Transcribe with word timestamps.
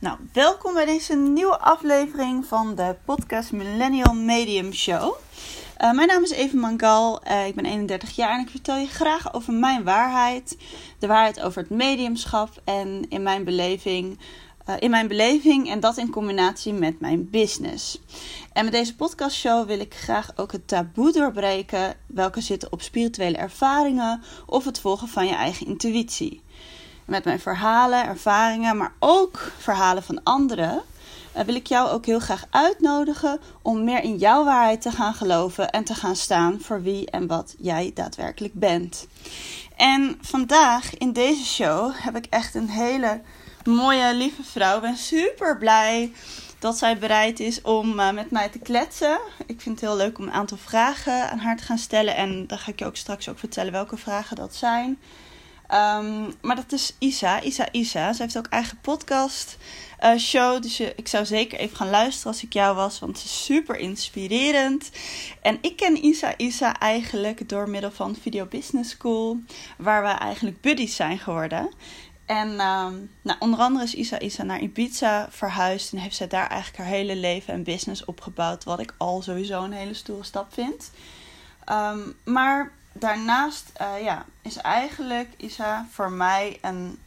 Nou, 0.00 0.18
welkom 0.32 0.74
bij 0.74 0.84
deze 0.84 1.16
nieuwe 1.16 1.58
aflevering 1.58 2.46
van 2.46 2.74
de 2.74 2.96
podcast 3.04 3.52
Millennial 3.52 4.14
Medium 4.14 4.72
Show. 4.72 5.14
Uh, 5.80 5.92
mijn 5.92 6.08
naam 6.08 6.22
is 6.22 6.30
Even 6.30 6.58
Mangal, 6.58 7.20
uh, 7.26 7.46
ik 7.46 7.54
ben 7.54 7.64
31 7.64 8.16
jaar 8.16 8.34
en 8.34 8.40
ik 8.40 8.50
vertel 8.50 8.76
je 8.76 8.86
graag 8.86 9.34
over 9.34 9.52
mijn 9.52 9.84
waarheid. 9.84 10.56
De 10.98 11.06
waarheid 11.06 11.40
over 11.40 11.62
het 11.62 11.70
mediumschap 11.70 12.60
en 12.64 13.06
in 13.08 13.22
mijn 13.22 13.44
beleving, 13.44 14.18
uh, 14.68 14.74
in 14.78 14.90
mijn 14.90 15.08
beleving 15.08 15.70
en 15.70 15.80
dat 15.80 15.96
in 15.96 16.10
combinatie 16.10 16.72
met 16.72 17.00
mijn 17.00 17.30
business. 17.30 18.00
En 18.52 18.64
met 18.64 18.72
deze 18.72 18.96
podcastshow 18.96 19.66
wil 19.66 19.80
ik 19.80 19.94
graag 19.94 20.32
ook 20.36 20.52
het 20.52 20.68
taboe 20.68 21.12
doorbreken, 21.12 21.94
welke 22.06 22.40
zitten 22.40 22.72
op 22.72 22.82
spirituele 22.82 23.36
ervaringen 23.36 24.22
of 24.46 24.64
het 24.64 24.80
volgen 24.80 25.08
van 25.08 25.26
je 25.26 25.34
eigen 25.34 25.66
intuïtie 25.66 26.42
met 27.08 27.24
mijn 27.24 27.40
verhalen, 27.40 28.06
ervaringen, 28.06 28.76
maar 28.76 28.92
ook 28.98 29.52
verhalen 29.58 30.02
van 30.02 30.22
anderen, 30.22 30.82
uh, 31.36 31.42
wil 31.42 31.54
ik 31.54 31.66
jou 31.66 31.90
ook 31.90 32.06
heel 32.06 32.20
graag 32.20 32.44
uitnodigen 32.50 33.40
om 33.62 33.84
meer 33.84 34.02
in 34.02 34.16
jouw 34.16 34.44
waarheid 34.44 34.80
te 34.80 34.90
gaan 34.90 35.14
geloven 35.14 35.70
en 35.70 35.84
te 35.84 35.94
gaan 35.94 36.16
staan 36.16 36.60
voor 36.60 36.82
wie 36.82 37.10
en 37.10 37.26
wat 37.26 37.54
jij 37.58 37.90
daadwerkelijk 37.94 38.54
bent. 38.54 39.06
En 39.76 40.18
vandaag 40.20 40.96
in 40.96 41.12
deze 41.12 41.44
show 41.44 41.92
heb 41.94 42.16
ik 42.16 42.26
echt 42.30 42.54
een 42.54 42.68
hele 42.68 43.20
mooie, 43.64 44.14
lieve 44.14 44.42
vrouw. 44.44 44.76
Ik 44.76 44.82
ben 44.82 44.96
super 44.96 45.58
blij 45.58 46.12
dat 46.58 46.78
zij 46.78 46.98
bereid 46.98 47.40
is 47.40 47.62
om 47.62 47.98
uh, 47.98 48.10
met 48.10 48.30
mij 48.30 48.48
te 48.48 48.58
kletsen. 48.58 49.18
Ik 49.46 49.60
vind 49.60 49.80
het 49.80 49.88
heel 49.88 49.96
leuk 49.96 50.18
om 50.18 50.24
een 50.24 50.32
aantal 50.32 50.56
vragen 50.56 51.30
aan 51.30 51.38
haar 51.38 51.56
te 51.56 51.62
gaan 51.62 51.78
stellen. 51.78 52.16
En 52.16 52.46
dan 52.46 52.58
ga 52.58 52.70
ik 52.70 52.78
je 52.78 52.86
ook 52.86 52.96
straks 52.96 53.28
ook 53.28 53.38
vertellen 53.38 53.72
welke 53.72 53.96
vragen 53.96 54.36
dat 54.36 54.54
zijn. 54.54 54.98
Um, 55.72 56.34
maar 56.40 56.56
dat 56.56 56.72
is 56.72 56.96
Isa, 56.98 57.42
Isa 57.42 57.72
Isa. 57.72 58.12
Ze 58.12 58.22
heeft 58.22 58.38
ook 58.38 58.46
eigen 58.46 58.78
podcast 58.80 59.56
uh, 60.04 60.16
show. 60.16 60.62
Dus 60.62 60.76
je, 60.76 60.92
ik 60.96 61.08
zou 61.08 61.24
zeker 61.24 61.58
even 61.58 61.76
gaan 61.76 61.90
luisteren 61.90 62.32
als 62.32 62.42
ik 62.42 62.52
jou 62.52 62.76
was. 62.76 62.98
Want 62.98 63.18
ze 63.18 63.24
is 63.24 63.44
super 63.44 63.76
inspirerend. 63.76 64.90
En 65.42 65.58
ik 65.60 65.76
ken 65.76 66.04
Isa 66.04 66.34
Isa 66.36 66.78
eigenlijk 66.78 67.48
door 67.48 67.68
middel 67.68 67.90
van 67.90 68.16
Video 68.16 68.46
Business 68.46 68.90
School. 68.90 69.40
Waar 69.76 70.02
we 70.02 70.08
eigenlijk 70.08 70.60
buddies 70.60 70.96
zijn 70.96 71.18
geworden. 71.18 71.70
En 72.26 72.48
um, 72.48 73.10
nou, 73.22 73.38
onder 73.38 73.58
andere 73.58 73.84
is 73.84 73.94
Isa 73.94 74.20
Isa 74.20 74.42
naar 74.42 74.60
Ibiza 74.60 75.28
verhuisd. 75.30 75.92
En 75.92 75.98
heeft 75.98 76.16
zij 76.16 76.28
daar 76.28 76.48
eigenlijk 76.48 76.82
haar 76.82 76.96
hele 76.96 77.16
leven 77.16 77.54
en 77.54 77.62
business 77.62 78.04
opgebouwd. 78.04 78.64
Wat 78.64 78.80
ik 78.80 78.94
al 78.96 79.22
sowieso 79.22 79.62
een 79.62 79.72
hele 79.72 79.94
stoere 79.94 80.24
stap 80.24 80.52
vind. 80.52 80.90
Um, 81.72 82.16
maar 82.24 82.72
daarnaast 82.92 83.72
uh, 83.80 84.02
ja, 84.02 84.24
is 84.42 84.56
eigenlijk 84.56 85.28
Isa 85.36 85.86
voor 85.90 86.10
mij 86.10 86.58
een 86.62 86.98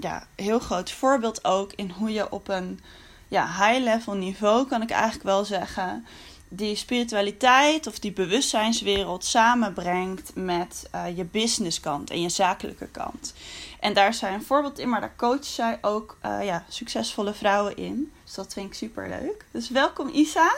ja, 0.00 0.26
heel 0.34 0.58
groot 0.58 0.90
voorbeeld 0.90 1.44
ook 1.44 1.72
in 1.72 1.90
hoe 1.90 2.12
je 2.12 2.32
op 2.32 2.48
een 2.48 2.80
ja, 3.28 3.46
high-level 3.46 4.14
niveau, 4.14 4.66
kan 4.66 4.82
ik 4.82 4.90
eigenlijk 4.90 5.24
wel 5.24 5.44
zeggen, 5.44 6.06
die 6.48 6.76
spiritualiteit 6.76 7.86
of 7.86 7.98
die 7.98 8.12
bewustzijnswereld 8.12 9.24
samenbrengt 9.24 10.30
met 10.34 10.88
uh, 10.94 11.16
je 11.16 11.24
businesskant 11.24 12.10
en 12.10 12.22
je 12.22 12.28
zakelijke 12.28 12.86
kant. 12.86 13.34
En 13.80 13.94
daar 13.94 14.14
zijn 14.14 14.34
een 14.34 14.44
voorbeeld 14.44 14.78
in, 14.78 14.88
maar 14.88 15.00
daar 15.00 15.16
coacht 15.16 15.44
zij 15.44 15.78
ook 15.80 16.18
uh, 16.26 16.44
ja, 16.44 16.64
succesvolle 16.68 17.34
vrouwen 17.34 17.76
in. 17.76 18.12
Dus 18.24 18.34
dat 18.34 18.52
vind 18.52 18.66
ik 18.66 18.74
super 18.74 19.08
leuk. 19.08 19.44
Dus 19.50 19.70
welkom 19.70 20.08
Isa. 20.12 20.54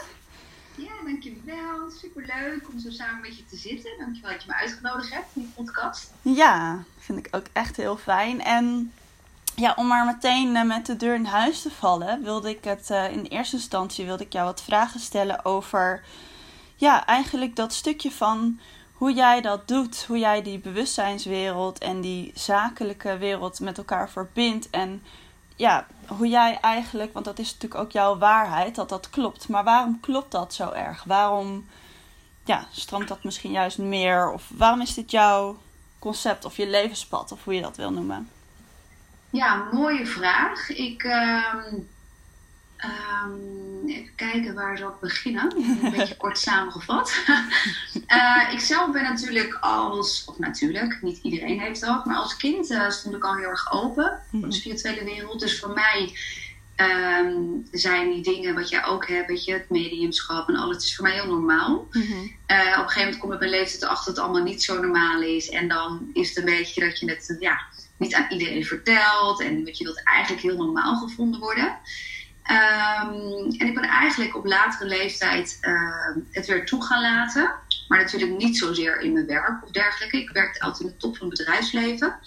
Ja, 0.79 1.03
dankjewel. 1.03 1.91
Superleuk 1.91 2.69
om 2.71 2.79
zo 2.79 2.89
samen 2.89 3.21
met 3.21 3.37
je 3.37 3.45
te 3.45 3.55
zitten. 3.55 3.91
Dankjewel 3.97 4.31
dat 4.31 4.43
je 4.43 4.47
me 4.47 4.55
uitgenodigd 4.55 5.13
hebt 5.13 5.27
in 5.33 5.41
die 5.41 5.51
podcast. 5.55 6.11
Ja, 6.21 6.83
vind 6.97 7.25
ik 7.25 7.35
ook 7.35 7.45
echt 7.53 7.77
heel 7.77 7.97
fijn. 7.97 8.41
En 8.41 8.93
ja, 9.55 9.73
om 9.75 9.87
maar 9.87 10.05
meteen 10.05 10.55
eh, 10.55 10.63
met 10.63 10.85
de 10.85 10.95
deur 10.95 11.15
in 11.15 11.25
huis 11.25 11.61
te 11.61 11.71
vallen, 11.71 12.23
wilde 12.23 12.49
ik 12.49 12.63
het 12.63 12.89
uh, 12.89 13.11
in 13.11 13.23
eerste 13.23 13.55
instantie 13.55 14.05
wilde 14.05 14.23
ik 14.23 14.33
jou 14.33 14.45
wat 14.45 14.61
vragen 14.61 14.99
stellen 14.99 15.45
over 15.45 16.03
ja, 16.75 17.05
eigenlijk 17.05 17.55
dat 17.55 17.73
stukje 17.73 18.11
van 18.11 18.59
hoe 18.93 19.13
jij 19.13 19.41
dat 19.41 19.67
doet, 19.67 20.05
hoe 20.05 20.17
jij 20.17 20.41
die 20.41 20.59
bewustzijnswereld 20.59 21.77
en 21.77 22.01
die 22.01 22.31
zakelijke 22.35 23.17
wereld 23.17 23.59
met 23.59 23.77
elkaar 23.77 24.09
verbindt 24.09 24.69
en 24.69 25.03
ja, 25.55 25.87
hoe 26.17 26.27
jij 26.27 26.59
eigenlijk, 26.61 27.13
want 27.13 27.25
dat 27.25 27.39
is 27.39 27.53
natuurlijk 27.53 27.81
ook 27.81 27.91
jouw 27.91 28.17
waarheid, 28.17 28.75
dat 28.75 28.89
dat 28.89 29.09
klopt. 29.09 29.47
Maar 29.47 29.63
waarom 29.63 29.99
klopt 29.99 30.31
dat 30.31 30.53
zo 30.53 30.71
erg? 30.71 31.03
Waarom 31.03 31.67
ja, 32.45 32.67
stroomt 32.71 33.07
dat 33.07 33.23
misschien 33.23 33.51
juist 33.51 33.77
meer? 33.77 34.31
Of 34.31 34.49
waarom 34.53 34.81
is 34.81 34.93
dit 34.93 35.11
jouw 35.11 35.57
concept 35.99 36.45
of 36.45 36.57
je 36.57 36.67
levenspad, 36.67 37.31
of 37.31 37.43
hoe 37.43 37.53
je 37.53 37.61
dat 37.61 37.77
wil 37.77 37.91
noemen? 37.91 38.29
Ja, 39.29 39.67
mooie 39.71 40.05
vraag. 40.05 40.69
Ik, 40.69 41.03
uh, 41.03 41.53
even 43.87 44.15
kijken 44.15 44.53
waar 44.53 44.77
zal 44.77 44.89
ik 44.89 44.99
beginnen. 44.99 45.53
Een 45.83 45.91
beetje 45.91 46.17
kort 46.17 46.37
samengevat. 46.37 47.13
uh, 48.07 48.49
ik 48.53 48.59
zelf 48.59 48.91
ben 48.91 49.03
natuurlijk 49.03 49.57
als, 49.61 50.25
of 50.25 50.37
natuurlijk, 50.37 51.01
niet 51.01 51.19
iedereen 51.23 51.59
heeft 51.59 51.81
dat, 51.81 52.05
maar 52.05 52.15
als 52.15 52.37
kind 52.37 52.71
uh, 52.71 52.89
stond 52.89 53.15
ik 53.15 53.23
al 53.23 53.35
heel 53.35 53.49
erg 53.49 53.71
open 53.71 54.19
voor 54.31 54.49
de 54.49 54.55
spirituele 54.55 55.03
wereld. 55.03 55.39
Dus 55.39 55.59
voor 55.59 55.73
mij 55.73 56.13
um, 57.21 57.67
zijn 57.71 58.11
die 58.11 58.23
dingen 58.23 58.55
wat 58.55 58.69
jij 58.69 58.85
ook 58.85 59.07
hebt, 59.07 59.27
weet 59.27 59.45
je, 59.45 59.53
het 59.53 59.69
mediumschap 59.69 60.47
en 60.47 60.55
alles, 60.55 60.85
is 60.85 60.95
voor 60.95 61.05
mij 61.05 61.13
heel 61.13 61.27
normaal. 61.27 61.87
Mm-hmm. 61.91 62.21
Uh, 62.21 62.27
op 62.27 62.33
een 62.47 62.73
gegeven 62.73 62.99
moment 63.01 63.17
kom 63.17 63.31
ik 63.31 63.39
mijn 63.39 63.51
leeftijd 63.51 63.83
achter 63.83 64.05
dat 64.05 64.15
het 64.15 64.25
allemaal 64.25 64.51
niet 64.51 64.63
zo 64.63 64.81
normaal 64.81 65.21
is. 65.21 65.49
En 65.49 65.67
dan 65.67 66.09
is 66.13 66.29
het 66.29 66.37
een 66.37 66.45
beetje 66.45 66.85
dat 66.85 66.99
je 66.99 67.09
het 67.09 67.35
ja, 67.39 67.61
niet 67.97 68.13
aan 68.13 68.25
iedereen 68.29 68.65
vertelt. 68.65 69.41
En 69.41 69.65
dat 69.65 69.77
je 69.77 69.83
wilt 69.83 70.03
eigenlijk 70.03 70.41
heel 70.41 70.57
normaal 70.57 70.95
gevonden 70.95 71.39
worden. 71.39 71.77
Um, 72.47 73.51
en 73.57 73.67
ik 73.67 73.73
ben 73.73 73.83
eigenlijk 73.83 74.35
op 74.35 74.45
latere 74.45 74.89
leeftijd 74.89 75.57
uh, 75.61 76.15
het 76.31 76.45
weer 76.45 76.65
toe 76.65 76.83
gaan 76.83 77.01
laten. 77.01 77.51
Maar 77.87 77.99
natuurlijk 77.99 78.37
niet 78.37 78.57
zozeer 78.57 78.99
in 78.99 79.13
mijn 79.13 79.25
werk 79.25 79.63
of 79.63 79.71
dergelijke. 79.71 80.21
Ik 80.21 80.29
werkte 80.29 80.59
altijd 80.59 80.83
in 80.83 80.87
de 80.87 80.97
top 80.97 81.17
van 81.17 81.29
het 81.29 81.37
bedrijfsleven. 81.37 82.19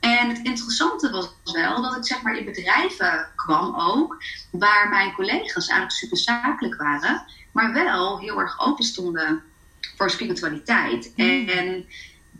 En 0.00 0.28
het 0.28 0.38
interessante 0.42 1.10
was 1.10 1.34
wel 1.52 1.82
dat 1.82 1.96
ik 1.96 2.06
zeg 2.06 2.22
maar 2.22 2.36
in 2.36 2.44
bedrijven 2.44 3.28
kwam 3.34 3.74
ook, 3.76 4.22
waar 4.50 4.88
mijn 4.88 5.12
collega's 5.12 5.68
eigenlijk 5.68 5.90
super 5.90 6.16
zakelijk 6.16 6.76
waren, 6.76 7.24
maar 7.52 7.72
wel 7.72 8.18
heel 8.18 8.40
erg 8.40 8.60
open 8.60 8.84
stonden 8.84 9.42
voor 9.96 10.10
spiritualiteit. 10.10 11.12
Mm. 11.16 11.48
En 11.48 11.86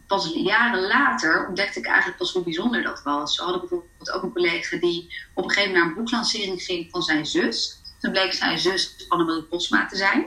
pas 0.06 0.32
jaren 0.34 0.86
later 0.86 1.46
ontdekte 1.46 1.78
ik 1.78 1.86
eigenlijk 1.86 2.18
pas 2.18 2.32
hoe 2.32 2.42
bijzonder 2.42 2.82
dat 2.82 3.02
was. 3.02 3.34
Ze 3.34 3.42
hadden 3.42 3.60
bijvoorbeeld 3.60 4.10
ook 4.10 4.22
een 4.22 4.32
collega 4.32 4.76
die 4.76 5.14
op 5.34 5.44
een 5.44 5.50
gegeven 5.50 5.72
moment 5.72 5.74
naar 5.74 5.96
een 5.96 6.02
boeklancering 6.02 6.62
ging 6.62 6.90
van 6.90 7.02
zijn 7.02 7.26
zus. 7.26 7.82
Toen 8.00 8.12
bleek 8.12 8.32
zijn 8.32 8.58
zus 8.58 9.04
Annemarie 9.08 9.42
Posma 9.42 9.86
te 9.86 9.96
zijn. 9.96 10.26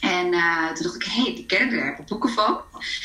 En 0.00 0.32
uh, 0.32 0.72
toen 0.72 0.82
dacht 0.82 0.94
ik, 0.94 1.04
hé, 1.04 1.22
hey, 1.22 1.34
die 1.34 1.46
ken 1.46 1.64
ik, 1.64 1.70
daar 1.70 1.84
heb 1.84 1.98
ik 1.98 2.06
boeken 2.06 2.30
van. 2.30 2.60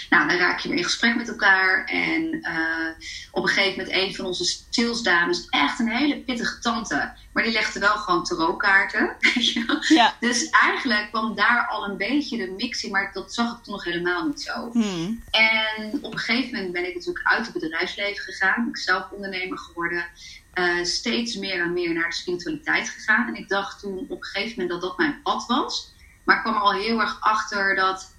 Nou, 0.09 0.28
dan 0.28 0.38
raak 0.38 0.59
je 0.59 0.70
weer 0.70 0.78
in 0.78 0.84
gesprek 0.84 1.16
met 1.16 1.28
elkaar. 1.28 1.86
En 1.86 2.24
uh, 2.34 3.06
op 3.31 3.44
een 3.44 3.50
gegeven 3.50 3.78
moment 3.78 3.96
een 3.96 4.16
van 4.16 4.26
onze 4.26 4.64
salesdames, 4.70 5.48
echt 5.50 5.80
een 5.80 5.88
hele 5.88 6.18
pittige 6.18 6.59
tante. 6.59 7.14
Maar 7.34 7.44
die 7.44 7.52
legde 7.52 7.80
wel 7.80 7.96
gewoon 7.96 8.24
tarotkaarten. 8.24 9.16
ja. 9.88 10.16
Dus 10.20 10.50
eigenlijk 10.50 11.09
kwam 11.09 11.36
daar 11.36 11.68
al 11.68 11.84
een 11.90 11.98
beetje 11.98 12.38
de 12.38 12.54
mix 12.58 12.84
in. 12.84 12.92
Maar 12.92 13.10
dat 13.14 13.34
zag 13.34 13.58
ik 13.58 13.64
toen 13.64 13.74
nog 13.74 13.84
helemaal 13.84 14.28
niet 14.28 14.42
zo. 14.42 14.70
Hmm. 14.72 15.24
En 15.31 16.00
op 16.02 16.12
een 16.12 16.20
gegeven 16.20 16.52
moment 16.52 16.72
ben 16.72 16.88
ik 16.88 16.96
natuurlijk 16.96 17.28
uit 17.28 17.46
het 17.46 17.54
bedrijfsleven 17.54 18.24
gegaan. 18.24 18.68
Ik 18.68 18.78
zelf 18.78 19.10
ondernemer 19.12 19.58
geworden. 19.58 20.06
Uh, 20.54 20.84
steeds 20.84 21.36
meer 21.36 21.62
en 21.62 21.74
meer 21.74 21.94
naar 21.94 22.10
de 22.10 22.16
spiritualiteit 22.16 22.90
gegaan. 22.90 23.28
En 23.28 23.36
ik 23.36 23.50
dacht 23.50 23.80
toen 23.80 24.06
op 24.10 24.22
een 24.22 24.24
gegeven 24.24 24.62
moment 24.62 24.70
dat 24.70 24.81
dat 24.81 24.98
mijn 24.98 25.22
pad 25.24 25.46
was. 25.48 25.93
Maar 26.23 26.35
ik 26.35 26.41
kwam 26.41 26.56
er 26.56 26.61
al 26.61 26.73
heel 26.73 27.00
erg 27.00 27.17
achter 27.19 27.75
dat 27.75 28.13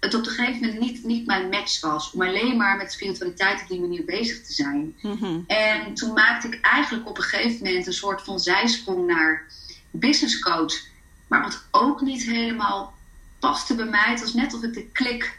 het 0.00 0.14
op 0.14 0.26
een 0.26 0.32
gegeven 0.32 0.60
moment 0.60 0.80
niet, 0.80 1.04
niet 1.04 1.26
mijn 1.26 1.48
match 1.48 1.80
was. 1.80 2.10
Om 2.10 2.22
alleen 2.22 2.56
maar 2.56 2.76
met 2.76 2.92
spiritualiteit 2.92 3.62
op 3.62 3.68
die 3.68 3.80
manier 3.80 4.04
bezig 4.04 4.46
te 4.46 4.52
zijn. 4.52 4.94
Mhm. 5.02 5.40
En 5.46 5.94
toen 5.94 6.12
maakte 6.12 6.46
ik 6.46 6.60
eigenlijk 6.60 7.08
op 7.08 7.16
een 7.16 7.24
gegeven 7.24 7.64
moment 7.64 7.86
een 7.86 7.92
soort 7.92 8.22
van 8.22 8.38
zijsprong 8.38 9.06
naar 9.06 9.42
business 9.90 10.38
coach. 10.38 10.74
Maar 11.26 11.42
wat 11.42 11.64
ook 11.70 12.00
niet 12.00 12.22
helemaal 12.22 12.94
paste 13.38 13.74
bij 13.74 13.84
mij. 13.84 14.10
Het 14.10 14.20
was 14.20 14.34
net 14.34 14.54
of 14.54 14.62
ik 14.62 14.74
de 14.74 14.86
klik 14.92 15.38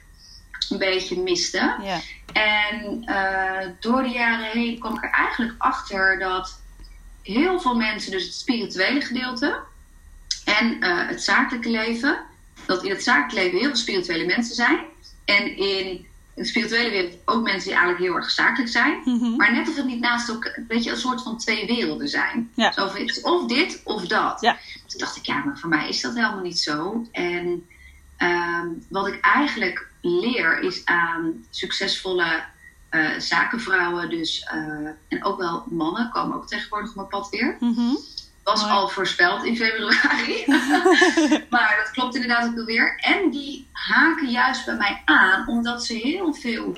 een 0.69 0.77
beetje 0.77 1.19
miste. 1.19 1.75
En 2.33 3.03
uh, 3.05 3.69
door 3.79 4.03
de 4.03 4.09
jaren 4.09 4.51
heen 4.51 4.79
kwam 4.79 4.95
ik 4.95 5.03
er 5.03 5.11
eigenlijk 5.11 5.55
achter 5.57 6.19
dat 6.19 6.61
heel 7.21 7.59
veel 7.59 7.75
mensen, 7.75 8.11
dus 8.11 8.23
het 8.23 8.33
spirituele 8.33 9.01
gedeelte, 9.01 9.59
en 10.47 10.77
uh, 10.79 11.07
het 11.07 11.23
zakelijke 11.23 11.69
leven. 11.69 12.17
Dat 12.65 12.83
in 12.83 12.89
het 12.89 13.03
zakelijke 13.03 13.35
leven 13.35 13.57
heel 13.57 13.67
veel 13.67 13.75
spirituele 13.75 14.25
mensen 14.25 14.55
zijn. 14.55 14.79
En 15.25 15.57
in 15.57 16.05
de 16.35 16.45
spirituele 16.45 16.89
wereld 16.89 17.13
ook 17.25 17.43
mensen 17.43 17.69
die 17.69 17.77
eigenlijk 17.77 18.03
heel 18.03 18.15
erg 18.15 18.31
zakelijk 18.31 18.71
zijn. 18.71 19.01
Mm-hmm. 19.03 19.35
Maar 19.35 19.53
net 19.53 19.69
of 19.69 19.75
het 19.75 19.85
niet 19.85 19.99
naast 19.99 20.29
elkaar, 20.29 20.63
weet 20.67 20.83
je, 20.83 20.91
een 20.91 20.97
soort 20.97 21.23
van 21.23 21.37
twee 21.37 21.67
werelden 21.67 22.07
zijn. 22.07 22.51
Ja. 22.53 22.71
Zo, 22.71 22.89
of 23.21 23.47
dit 23.47 23.81
of 23.83 24.07
dat. 24.07 24.41
Ja. 24.41 24.57
Toen 24.87 24.99
dacht 24.99 25.15
ik, 25.17 25.25
ja, 25.25 25.43
maar 25.43 25.57
voor 25.57 25.69
mij 25.69 25.89
is 25.89 26.01
dat 26.01 26.15
helemaal 26.15 26.41
niet 26.41 26.59
zo. 26.59 27.07
En 27.11 27.67
um, 28.17 28.85
wat 28.89 29.07
ik 29.07 29.19
eigenlijk 29.21 29.87
leer 30.01 30.59
is 30.59 30.85
aan 30.85 31.45
succesvolle 31.49 32.43
eh, 32.89 33.19
zakenvrouwen. 33.19 34.09
Dus, 34.09 34.43
eh, 34.43 34.89
en 35.07 35.23
ook 35.23 35.37
wel 35.37 35.63
mannen 35.69 36.09
komen 36.09 36.37
ook 36.37 36.47
tegenwoordig 36.47 36.89
op 36.89 36.95
mijn 36.95 37.07
pad 37.07 37.29
weer. 37.29 37.57
Mhm. 37.59 37.95
Was 38.47 38.61
Mooi. 38.61 38.73
al 38.73 38.89
voorspeld 38.89 39.43
in 39.43 39.55
februari. 39.55 40.43
maar 41.49 41.81
dat 41.83 41.91
klopt 41.91 42.15
inderdaad 42.15 42.47
ook 42.47 42.55
wel 42.55 42.65
weer. 42.65 42.95
En 42.99 43.29
die 43.29 43.67
haken 43.71 44.29
juist 44.29 44.65
bij 44.65 44.75
mij 44.75 45.01
aan, 45.05 45.47
omdat 45.47 45.85
ze 45.85 45.93
heel 45.93 46.33
veel 46.33 46.77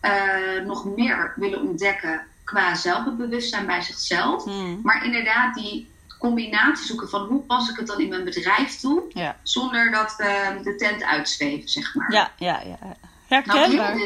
eh, 0.00 0.64
nog 0.64 0.84
meer 0.84 1.32
willen 1.36 1.60
ontdekken 1.60 2.26
qua 2.44 2.74
zelfbewustzijn 2.74 3.66
bij 3.66 3.82
zichzelf. 3.82 4.44
Hmm. 4.44 4.80
Maar 4.82 5.04
inderdaad, 5.04 5.54
die 5.54 5.90
combinatie 6.18 6.86
zoeken 6.86 7.08
van 7.08 7.26
hoe 7.26 7.40
pas 7.40 7.70
ik 7.70 7.76
het 7.76 7.86
dan 7.86 8.00
in 8.00 8.08
mijn 8.08 8.24
bedrijf 8.24 8.80
toe, 8.80 9.02
Ja. 9.08 9.36
zonder 9.42 9.90
dat 9.90 10.14
we 10.16 10.60
de 10.62 10.74
tent 10.74 11.02
uitzweven, 11.04 11.68
zeg 11.68 11.94
maar. 11.94 12.12
Ja, 12.12 12.30
ja, 12.36 12.60
ja. 12.66 12.96
Snap 13.26 13.46
Herkenbaar. 13.46 13.96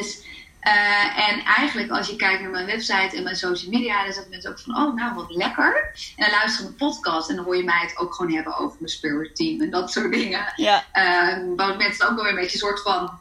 Eh, 0.65 1.29
en 1.29 1.43
eigenlijk, 1.43 1.91
als 1.91 2.07
je 2.07 2.15
kijkt 2.15 2.41
naar 2.41 2.49
mijn 2.51 2.65
website 2.65 3.17
en 3.17 3.23
mijn 3.23 3.35
social 3.35 3.71
media, 3.71 4.03
dan 4.03 4.13
zeggen 4.13 4.31
mensen 4.31 4.51
ook 4.51 4.59
van: 4.59 4.77
Oh, 4.77 4.95
nou 4.95 5.15
wat 5.15 5.35
lekker. 5.35 5.91
En 6.15 6.25
dan 6.25 6.39
luister 6.39 6.63
je 6.63 6.69
een 6.69 6.75
podcast 6.75 7.29
en 7.29 7.35
dan 7.35 7.45
hoor 7.45 7.57
je 7.57 7.63
mij 7.63 7.81
het 7.81 7.97
ook 7.97 8.13
gewoon 8.13 8.33
hebben 8.33 8.57
over 8.57 8.77
mijn 8.79 8.91
spirit 8.91 9.35
team 9.35 9.61
en 9.61 9.69
dat 9.69 9.91
soort 9.91 10.11
dingen. 10.11 10.53
Ja, 10.55 10.83
Eh 10.91 11.37
waar 11.55 11.77
mensen 11.77 12.09
ook 12.09 12.15
wel 12.15 12.23
weer 12.23 12.33
een 12.33 12.39
beetje 12.39 12.53
een 12.53 12.67
soort 12.67 12.81
van 12.81 13.11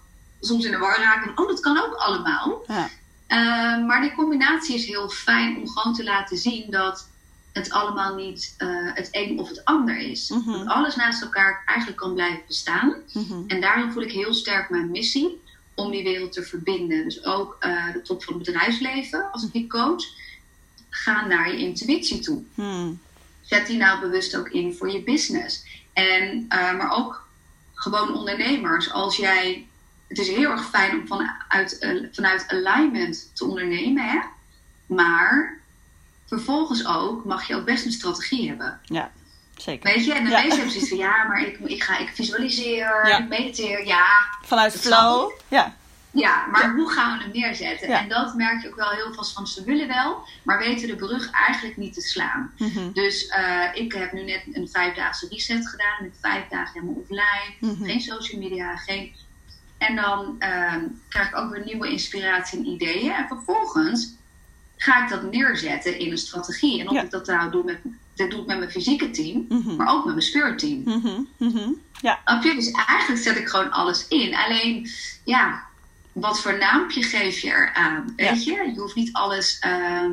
soms 0.41 0.64
in 0.64 0.70
de 0.70 0.79
war 0.79 0.99
raken. 0.99 1.35
van, 1.35 1.44
Oh, 1.44 1.50
dat 1.50 1.61
kan 1.61 1.79
ook 1.85 1.94
allemaal. 1.94 2.64
ja. 2.67 2.88
Eh, 3.26 3.87
maar 3.87 4.00
die 4.00 4.14
combinatie 4.14 4.75
is 4.75 4.87
heel 4.87 5.08
fijn 5.08 5.56
om 5.56 5.69
gewoon 5.69 5.94
te 5.94 6.05
laten 6.05 6.37
zien 6.37 6.70
dat 6.70 7.08
het 7.52 7.70
allemaal 7.70 8.14
niet 8.14 8.55
eh, 8.58 8.69
het 8.94 9.08
een 9.11 9.38
of 9.38 9.49
het 9.49 9.64
ander 9.64 9.99
is. 9.99 10.31
Mhm. 10.31 10.52
Dat 10.52 10.67
alles 10.67 10.97
naast 10.97 11.23
elkaar 11.23 11.62
eigenlijk 11.67 11.99
kan 11.99 12.14
blijven 12.14 12.43
bestaan. 12.47 12.94
Mhm. 13.12 13.43
En 13.47 13.61
daarin 13.61 13.93
voel 13.93 14.02
ik 14.02 14.12
heel 14.12 14.35
sterk 14.35 14.70
mijn 14.70 14.90
missie 14.90 15.43
om 15.75 15.91
die 15.91 16.03
wereld 16.03 16.32
te 16.32 16.43
verbinden. 16.43 17.05
Dus 17.05 17.25
ook 17.25 17.56
eh, 17.61 17.93
de 17.93 18.03
top 18.03 18.25
van 18.25 18.35
het 18.35 18.44
bedrijfsleven, 18.44 19.31
als 19.32 19.44
ik 19.44 19.53
die 19.53 19.67
coach. 19.67 20.05
Ga 20.91 21.26
naar 21.26 21.53
je 21.53 21.59
intuïtie 21.59 22.21
toe. 22.21 22.43
Hmm. 22.55 23.00
Zet 23.41 23.67
die 23.67 23.76
nou 23.76 24.00
bewust 24.00 24.37
ook 24.37 24.49
in 24.49 24.75
voor 24.75 24.91
je 24.91 25.03
business. 25.03 25.65
En, 25.93 26.44
eh, 26.49 26.76
maar 26.76 26.91
ook 26.91 27.29
gewoon 27.75 28.15
ondernemers. 28.15 28.93
Als 28.93 29.17
jij, 29.17 29.67
het 30.09 30.19
is 30.19 30.29
heel 30.29 30.50
erg 30.50 30.69
fijn 30.69 31.00
om 31.00 31.06
vanuit, 31.06 31.79
eh, 31.79 31.91
vanuit 32.12 32.49
alignment 32.49 33.31
te 33.32 33.44
ondernemen. 33.44 34.11
Hè? 34.11 34.19
Maar 34.87 35.59
vervolgens 36.26 36.87
ook 36.87 37.25
mag 37.25 37.47
je 37.47 37.55
ook 37.55 37.65
best 37.65 37.85
een 37.85 37.93
strategie 37.93 38.49
hebben. 38.49 38.81
Ja, 38.85 39.12
zeker. 39.56 39.92
Weet 39.94 40.04
je, 40.04 40.14
en 40.14 40.24
de 40.24 40.30
Ja. 40.30 40.36
meesten 40.36 40.54
hebben 40.56 40.70
zoiets 40.72 40.88
van 40.88 40.98
ja, 40.98 41.24
maar 41.24 41.40
ik, 41.46 41.58
ik, 41.58 41.82
ga, 41.82 41.98
ik 41.98 42.08
visualiseer, 42.14 43.08
Ja. 43.08 43.18
ik 43.18 43.28
mediteer. 43.28 43.86
Ja, 43.86 44.06
Vanuit 44.42 44.72
flow. 44.80 45.30
Ja. 45.48 45.74
ja, 46.10 46.46
maar 46.46 46.62
Ja. 46.62 46.74
hoe 46.74 46.90
gaan 46.92 47.16
we 47.18 47.22
hem 47.24 47.32
neerzetten? 47.32 47.88
Ja. 47.88 47.98
En 48.00 48.08
dat 48.08 48.34
merk 48.34 48.62
je 48.62 48.68
ook 48.68 48.76
wel 48.76 48.90
heel 48.90 49.12
vast 49.14 49.32
van 49.32 49.46
ze 49.46 49.64
willen 49.64 49.88
wel, 49.88 50.22
maar 50.42 50.58
weten 50.58 50.88
de 50.88 50.96
brug 50.96 51.30
eigenlijk 51.30 51.76
niet 51.76 51.94
te 51.94 52.00
slaan. 52.00 52.52
Mhm. 52.58 52.92
Dus 52.92 53.26
eh, 53.26 53.64
ik 53.74 53.92
heb 53.92 54.12
nu 54.12 54.22
net 54.24 54.42
een 54.52 54.68
vijfdaagse 54.68 55.28
reset 55.30 55.68
gedaan 55.68 55.96
met 56.02 56.16
vijf 56.20 56.44
dagen 56.50 56.72
helemaal 56.72 56.94
offline. 57.02 57.72
Mhm. 57.72 57.84
Geen 57.84 58.00
social 58.00 58.40
media, 58.40 58.76
geen. 58.76 59.14
En 59.78 59.96
dan 59.96 60.36
ehm, 60.38 60.80
krijg 61.08 61.28
ik 61.28 61.36
ook 61.36 61.50
weer 61.50 61.64
nieuwe 61.64 61.88
inspiratie 61.88 62.58
en 62.58 62.66
ideeën. 62.66 63.12
En 63.12 63.26
vervolgens 63.28 64.12
ga 64.76 65.02
ik 65.04 65.10
dat 65.10 65.22
neerzetten 65.32 65.98
in 65.98 66.10
een 66.10 66.18
strategie. 66.18 66.80
En 66.80 66.88
of 66.88 66.94
Ja. 66.94 67.02
ik 67.02 67.10
dat 67.10 67.26
nou 67.26 67.50
doe 67.50 67.64
met, 67.64 67.78
dat 68.14 68.31
doe 68.31 68.40
ik 68.40 68.46
met 68.46 68.58
mijn 68.58 68.70
fysieke 68.70 69.11
team, 69.11 69.46
Mhm. 69.49 69.76
maar 69.76 69.88
ook 69.94 70.05
met 70.05 70.14
mijn 70.14 70.26
spirit 70.26 70.58
team. 70.58 70.82
Je? 72.00 72.55
Dus 72.55 72.70
eigenlijk 72.70 73.22
zet 73.22 73.37
ik 73.37 73.49
gewoon 73.49 73.70
alles 73.70 74.08
in. 74.08 74.34
Alleen, 74.34 74.88
ja, 75.25 75.62
wat 76.12 76.40
voor 76.40 76.58
naampje 76.58 77.02
geef 77.02 77.38
je 77.38 77.49
eraan? 77.49 78.12
Weet 78.16 78.44
je? 78.44 78.52
Je 78.75 78.81
hoeft 78.81 78.94
niet 78.94 79.12
alles 79.12 79.58
ehm, 79.58 80.11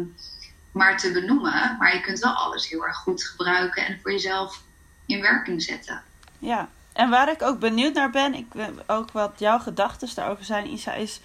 maar 0.71 0.97
te 0.97 1.11
benoemen, 1.11 1.75
maar 1.79 1.93
je 1.95 2.01
kunt 2.01 2.19
wel 2.19 2.31
alles 2.33 2.69
heel 2.69 2.85
erg 2.85 2.97
goed 2.97 3.23
gebruiken 3.23 3.85
en 3.85 3.99
voor 4.01 4.11
jezelf 4.11 4.61
in 5.05 5.21
werking 5.21 5.61
zetten. 5.61 6.03
Ja, 6.39 6.69
en 6.93 7.09
waar 7.09 7.31
ik 7.31 7.41
ook 7.41 7.59
benieuwd 7.59 7.93
naar 7.93 8.09
ben, 8.09 8.33
ik 8.33 8.49
ben 8.53 8.77
ook 8.87 9.11
wat 9.11 9.33
jouw 9.37 9.59
gedachten 9.59 10.09
daarover 10.15 10.45
zijn, 10.45 10.67
Isa, 10.73 10.93
is 10.93 11.19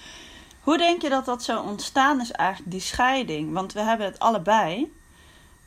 hoe 0.60 0.78
denk 0.78 1.02
je 1.02 1.08
dat 1.08 1.24
dat 1.24 1.44
zo 1.44 1.60
ontstaan 1.60 2.20
is 2.20 2.30
eigenlijk, 2.30 2.70
die 2.70 2.80
scheiding? 2.80 3.52
Want 3.52 3.72
we 3.72 3.80
hebben 3.80 4.06
het 4.06 4.18
allebei 4.18 4.92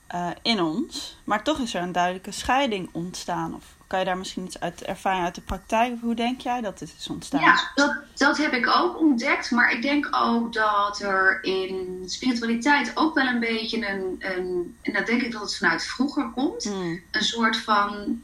eh, 0.09 0.27
in 0.41 0.61
ons, 0.61 1.17
maar 1.23 1.43
toch 1.43 1.59
is 1.59 1.73
er 1.73 1.81
een 1.81 1.91
duidelijke 1.91 2.31
scheiding 2.31 2.89
ontstaan. 2.91 3.55
Of 3.55 3.63
kan 3.87 3.99
je 3.99 4.05
daar 4.05 4.17
misschien 4.17 4.45
iets 4.45 4.59
uit 4.59 4.83
ervaring 4.83 5.25
uit 5.25 5.35
de 5.35 5.41
praktijk, 5.41 5.93
of 5.93 6.01
hoe 6.01 6.15
denk 6.15 6.41
jij 6.41 6.61
dat 6.61 6.79
dit 6.79 6.93
is 6.99 7.07
ontstaan? 7.07 7.41
Ja, 7.41 7.71
dat, 7.75 7.95
dat 8.15 8.37
heb 8.37 8.53
ik 8.53 8.67
ook 8.67 8.99
ontdekt. 8.99 9.51
Maar 9.51 9.71
ik 9.71 9.81
denk 9.81 10.07
ook 10.11 10.53
dat 10.53 10.99
er 11.01 11.43
in 11.43 12.03
spiritualiteit 12.05 12.91
ook 12.95 13.15
wel 13.15 13.25
een 13.25 13.39
beetje 13.39 13.87
een, 13.89 14.15
een 14.19 14.77
en 14.81 14.93
dat 14.93 15.05
denk 15.05 15.21
ik 15.21 15.31
dat 15.31 15.41
het 15.41 15.57
vanuit 15.57 15.83
vroeger 15.85 16.31
komt, 16.35 16.63
Hmm, 16.63 17.01
een 17.11 17.23
soort 17.23 17.57
van, 17.57 18.21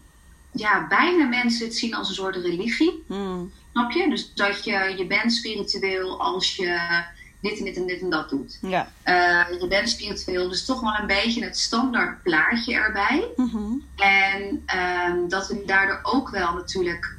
ja, 0.51 0.87
bijna 0.87 1.25
mensen 1.25 1.65
het 1.65 1.75
zien 1.75 1.95
als 1.95 2.07
een 2.09 2.15
soort 2.15 2.35
religie. 2.35 3.03
hmm, 3.07 3.51
Snap 3.71 3.91
je? 3.91 4.09
Dus 4.09 4.33
dat 4.33 4.63
je, 4.63 4.93
je 4.97 5.05
bent 5.07 5.33
spiritueel 5.33 6.21
als 6.21 6.55
je 6.55 7.03
dit 7.45 7.59
en 7.59 7.65
dit 7.65 7.75
en 7.75 7.87
dit 7.87 8.01
en 8.01 8.09
dat 8.09 8.29
doet. 8.29 8.57
ja. 8.61 8.91
Eh, 9.03 9.59
je 9.59 9.67
bent 9.67 9.89
spiritueel, 9.89 10.49
dus 10.49 10.65
toch 10.65 10.81
wel 10.81 10.93
een 10.99 11.07
beetje 11.07 11.43
het 11.43 11.57
standaard 11.57 12.23
plaatje 12.23 12.73
erbij. 12.73 13.27
Mhm, 13.35 13.71
En 13.95 14.63
ehm, 14.65 15.27
dat 15.27 15.47
we 15.47 15.63
daardoor 15.65 15.99
ook 16.03 16.29
wel 16.29 16.53
natuurlijk 16.53 17.17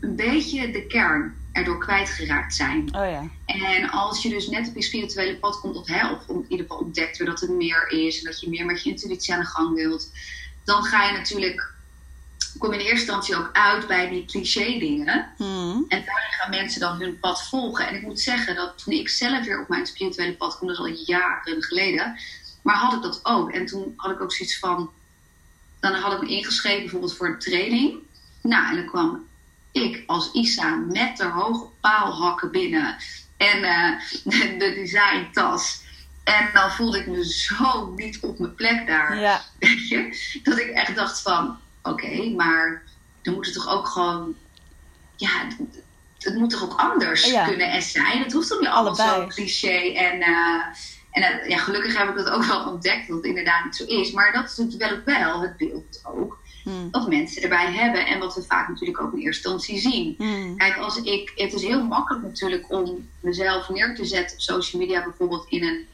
een 0.00 0.16
beetje 0.16 0.70
de 0.70 0.86
kern 0.86 1.34
erdoor 1.52 1.78
kwijtgeraakt 1.78 2.54
zijn. 2.54 2.94
Oh 2.94 3.10
ja. 3.10 3.28
En 3.46 3.90
als 3.90 4.22
je 4.22 4.28
dus 4.28 4.48
net 4.48 4.68
op 4.68 4.74
je 4.74 4.82
spirituele 4.82 5.36
pad 5.36 5.60
komt, 5.60 5.76
of, 5.76 5.86
hè, 5.86 6.10
of 6.10 6.28
in 6.28 6.44
ieder 6.48 6.66
geval 6.66 6.82
ontdekt 6.84 7.18
weer 7.18 7.28
dat 7.28 7.40
het 7.40 7.50
meer 7.50 7.90
is 7.90 8.18
en 8.18 8.24
dat 8.24 8.40
je 8.40 8.48
meer 8.48 8.66
met 8.66 8.82
je 8.82 8.90
intuïtie 8.90 9.34
aan 9.34 9.40
de 9.40 9.46
gang 9.46 9.74
wilt, 9.74 10.10
dan 10.64 10.82
ga 10.82 11.04
je 11.04 11.12
natuurlijk, 11.16 11.71
kom 12.62 12.72
in 12.72 12.78
eerste 12.78 12.94
instantie 12.94 13.36
ook 13.36 13.50
uit 13.52 13.86
bij 13.86 14.08
die 14.08 14.24
cliché 14.24 14.78
dingen. 14.78 15.32
Hmm, 15.36 15.84
En 15.88 16.04
daarin 16.04 16.32
gaan 16.38 16.50
mensen 16.50 16.80
dan 16.80 17.00
hun 17.00 17.18
pad 17.20 17.48
volgen. 17.48 17.88
En 17.88 17.94
ik 17.94 18.02
moet 18.02 18.20
zeggen 18.20 18.54
dat 18.54 18.78
toen 18.84 18.92
ik 18.94 19.08
zelf 19.08 19.44
weer 19.44 19.60
op 19.60 19.68
mijn 19.68 19.86
spirituele 19.86 20.36
pad 20.36 20.56
kwam, 20.56 20.68
dat 20.68 20.76
is 20.76 20.82
al 20.84 21.04
jaren 21.06 21.62
geleden, 21.62 22.16
maar 22.62 22.74
had 22.76 22.92
ik 22.92 23.02
dat 23.02 23.20
ook. 23.22 23.50
En 23.52 23.66
toen 23.66 23.92
had 23.96 24.10
ik 24.10 24.20
ook 24.20 24.32
zoiets 24.32 24.58
van, 24.58 24.90
dan 25.80 25.94
had 25.94 26.12
ik 26.12 26.20
me 26.20 26.28
ingeschreven 26.36 26.80
bijvoorbeeld 26.80 27.16
voor 27.16 27.26
een 27.26 27.38
training. 27.38 27.98
Nou, 28.42 28.68
en 28.70 28.76
dan 28.76 28.86
kwam 28.86 29.26
ik 29.72 30.02
als 30.06 30.32
Isa 30.32 30.74
met 30.74 31.16
de 31.16 31.24
hoge 31.24 31.66
paalhakken 31.80 32.50
binnen 32.50 32.96
en 33.36 33.64
eh, 33.64 34.00
de, 34.24 34.54
de 34.58 34.72
designtas. 34.74 35.80
En 36.24 36.50
dan 36.52 36.70
voelde 36.70 36.98
ik 36.98 37.06
me 37.06 37.32
zo 37.32 37.92
niet 37.96 38.18
op 38.20 38.38
mijn 38.38 38.54
plek 38.54 38.86
daar. 38.86 39.18
ja. 39.18 39.40
Weet 39.58 39.88
je? 39.88 40.40
Dat 40.42 40.58
ik 40.58 40.68
echt 40.70 40.96
dacht 40.96 41.22
van, 41.22 41.58
oké, 41.82 42.28
maar 42.36 42.82
dan 43.22 43.34
moet 43.34 43.44
het 43.46 43.54
toch 43.54 43.68
ook 43.68 43.86
gewoon, 43.88 44.34
ja, 45.16 45.46
het, 46.18 46.34
moet 46.34 46.50
toch 46.50 46.62
ook 46.62 46.78
anders 46.80 47.30
Ja. 47.30 47.46
kunnen 47.46 47.70
en 47.70 47.82
zijn. 47.82 48.22
Het 48.22 48.32
hoeft 48.32 48.48
toch 48.48 48.60
niet 48.60 48.68
allemaal 48.68 48.94
zo 48.94 49.02
Allebei. 49.02 49.28
cliché 49.28 49.92
en, 49.94 50.20
eh, 50.20 50.62
en 51.10 51.22
eh, 51.22 51.48
ja, 51.48 51.58
gelukkig 51.58 51.98
heb 51.98 52.08
ik 52.08 52.16
dat 52.16 52.28
ook 52.30 52.44
wel 52.44 52.66
ontdekt 52.66 53.08
dat 53.08 53.16
het 53.16 53.26
inderdaad 53.26 53.64
niet 53.64 53.76
zo 53.76 53.84
is. 53.84 54.12
Maar 54.12 54.32
dat 54.32 54.44
is 54.50 54.56
natuurlijk 54.56 55.04
wel 55.04 55.40
het 55.40 55.56
beeld 55.56 56.00
ook 56.02 56.40
Hmm, 56.62 56.88
wat 56.90 57.08
mensen 57.08 57.42
erbij 57.42 57.72
hebben 57.72 58.06
en 58.06 58.18
wat 58.18 58.34
we 58.34 58.42
vaak 58.42 58.68
natuurlijk 58.68 59.00
ook 59.00 59.12
in 59.12 59.18
eerste 59.18 59.48
instantie 59.50 59.78
zien. 59.92 60.14
hmm, 60.18 60.56
Kijk, 60.56 60.76
als 60.76 60.96
ik, 61.02 61.32
het 61.36 61.52
is 61.52 61.62
heel 61.62 61.84
makkelijk 61.84 62.24
natuurlijk 62.24 62.64
om 62.72 63.08
mezelf 63.20 63.68
neer 63.68 63.94
te 63.94 64.04
zetten 64.04 64.36
op 64.36 64.42
social 64.42 64.82
media, 64.82 65.02
bijvoorbeeld 65.04 65.46
in 65.48 65.62
een, 65.64 65.86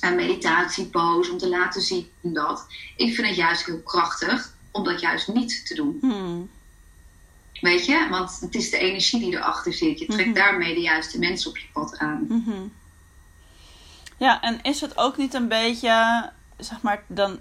een 0.00 0.14
meditatiepose, 0.16 1.32
om 1.32 1.38
te 1.38 1.48
laten 1.48 1.82
zien 1.82 2.10
dat. 2.22 2.66
Ik 2.96 3.14
vind 3.14 3.26
het 3.26 3.36
juist 3.36 3.66
heel 3.66 3.80
krachtig 3.80 4.54
om 4.76 4.84
dat 4.84 5.00
juist 5.00 5.28
niet 5.28 5.66
te 5.66 5.74
doen. 5.74 5.98
hmm. 6.00 6.50
Weet 7.60 7.86
je? 7.86 8.06
Want 8.10 8.38
het 8.40 8.54
is 8.54 8.70
de 8.70 8.78
energie 8.78 9.20
die 9.20 9.32
erachter 9.34 9.72
zit. 9.72 9.98
Je 9.98 10.06
trekt 10.06 10.28
Mhm. 10.28 10.34
daarmee 10.38 10.74
de 10.74 10.80
juiste 10.80 11.18
mensen 11.18 11.50
op 11.50 11.56
je 11.58 11.66
pad 11.72 11.98
aan. 11.98 12.24
Mhm. 12.28 12.62
Ja, 14.16 14.40
en 14.42 14.58
is 14.62 14.80
het 14.80 14.96
ook 14.98 15.16
niet 15.16 15.34
een 15.34 15.48
beetje, 15.48 16.30
zeg 16.58 16.80
maar, 16.82 17.04
dan 17.06 17.38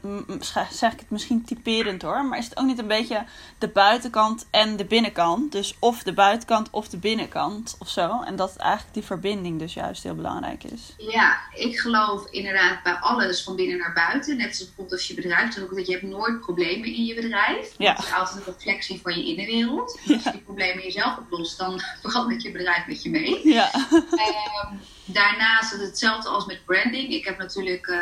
zeg 0.70 0.94
ik 0.94 1.00
het 1.00 1.10
misschien 1.10 1.46
typerend 1.46 2.02
hoor, 2.02 2.26
maar 2.26 2.38
is 2.38 2.46
het 2.46 2.58
ook 2.58 2.66
niet 2.66 2.80
een 2.80 2.88
beetje 2.88 3.24
de 3.58 3.68
buitenkant 3.68 4.48
en 4.52 4.76
de 4.78 4.86
binnenkant? 4.86 5.52
Dus 5.52 5.76
of 5.80 6.04
de 6.04 6.14
buitenkant 6.14 6.70
of 6.70 6.90
de 6.90 6.98
binnenkant 6.98 7.76
of 7.80 7.90
zo. 7.90 8.22
En 8.22 8.36
dat 8.36 8.56
eigenlijk 8.56 8.94
die 8.94 9.04
verbinding 9.04 9.60
dus 9.60 9.74
juist 9.74 10.04
heel 10.04 10.16
belangrijk 10.16 10.64
is. 10.64 10.94
Ja, 10.98 11.38
ik 11.54 11.80
geloof 11.80 12.32
inderdaad 12.32 12.84
bij 12.84 12.94
alles 12.94 13.44
van 13.44 13.56
binnen 13.56 13.78
naar 13.78 13.94
buiten. 13.94 14.38
Net 14.38 14.48
als 14.48 14.58
bijvoorbeeld 14.58 14.92
als 14.92 15.08
je 15.08 15.14
bedrijf 15.14 15.54
doet, 15.54 15.64
ook 15.64 15.76
dat 15.76 15.88
je 15.88 15.92
hebt 15.92 16.04
nooit 16.04 16.40
problemen 16.40 16.88
in 16.88 17.06
je 17.06 17.16
bedrijf. 17.16 17.74
Ja. 17.78 17.94
Het 17.94 18.06
is 18.06 18.14
altijd 18.14 18.38
een 18.38 18.54
reflectie 18.54 19.02
van 19.02 19.18
je 19.18 19.26
innenwereld. 19.26 20.00
Ja. 20.04 20.14
Als 20.14 20.24
je 20.24 20.32
die 20.32 20.42
problemen 20.42 20.84
jezelf 20.84 21.18
oplost, 21.18 21.58
dan 21.58 21.82
verandert 22.02 22.42
je 22.42 22.52
bedrijf 22.52 22.88
met 22.88 23.04
je 23.04 23.10
mee. 23.10 23.48
Ja. 23.48 23.72
Ehm, 23.74 24.76
daarnaast 25.06 25.74
is 25.74 25.80
het 25.80 25.88
hetzelfde 25.88 26.30
als 26.30 26.46
met 26.46 26.66
branding. 26.66 27.14
Ik 27.14 27.26
heb 27.26 27.38
natuurlijk 27.38 27.88
eh, 27.88 28.00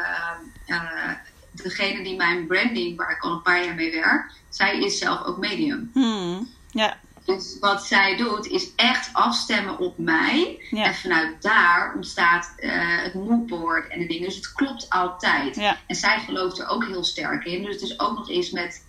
eh, 0.65 1.10
degene 1.51 2.03
die 2.03 2.15
mijn 2.15 2.48
branding, 2.48 2.98
waar 2.98 3.12
ik 3.12 3.24
al 3.24 3.31
een 3.31 3.41
paar 3.41 3.65
jaar 3.65 3.75
mee 3.75 3.91
werk, 3.91 4.31
zij 4.50 4.79
is 4.79 4.98
zelf 4.98 5.24
ook 5.24 5.38
medium. 5.38 5.89
Hmm. 5.93 6.50
Ja. 6.72 6.98
Dus 7.25 7.57
wat 7.60 7.86
zij 7.86 8.17
doet 8.17 8.45
is 8.48 8.75
echt 8.75 9.10
afstemmen 9.13 9.79
op 9.79 9.98
mij. 9.98 10.65
Ja. 10.69 10.83
En 10.83 10.95
vanuit 10.95 11.41
daar 11.41 11.93
ontstaat 11.95 12.53
eh, 12.57 12.72
het 13.03 13.13
moodboard 13.13 13.88
en 13.88 14.00
de 14.00 14.07
dingen. 14.07 14.24
Dus 14.24 14.36
het 14.36 14.53
klopt 14.53 14.89
altijd. 14.89 15.55
Ja. 15.55 15.77
En 15.88 15.95
zij 15.95 16.19
gelooft 16.19 16.60
er 16.60 16.67
ook 16.67 16.86
heel 16.86 17.03
sterk 17.03 17.45
in. 17.45 17.63
Dus 17.63 17.74
het 17.74 17.83
is 17.83 18.00
ook 18.00 18.17
nog 18.17 18.29
eens 18.29 18.51
met 18.51 18.83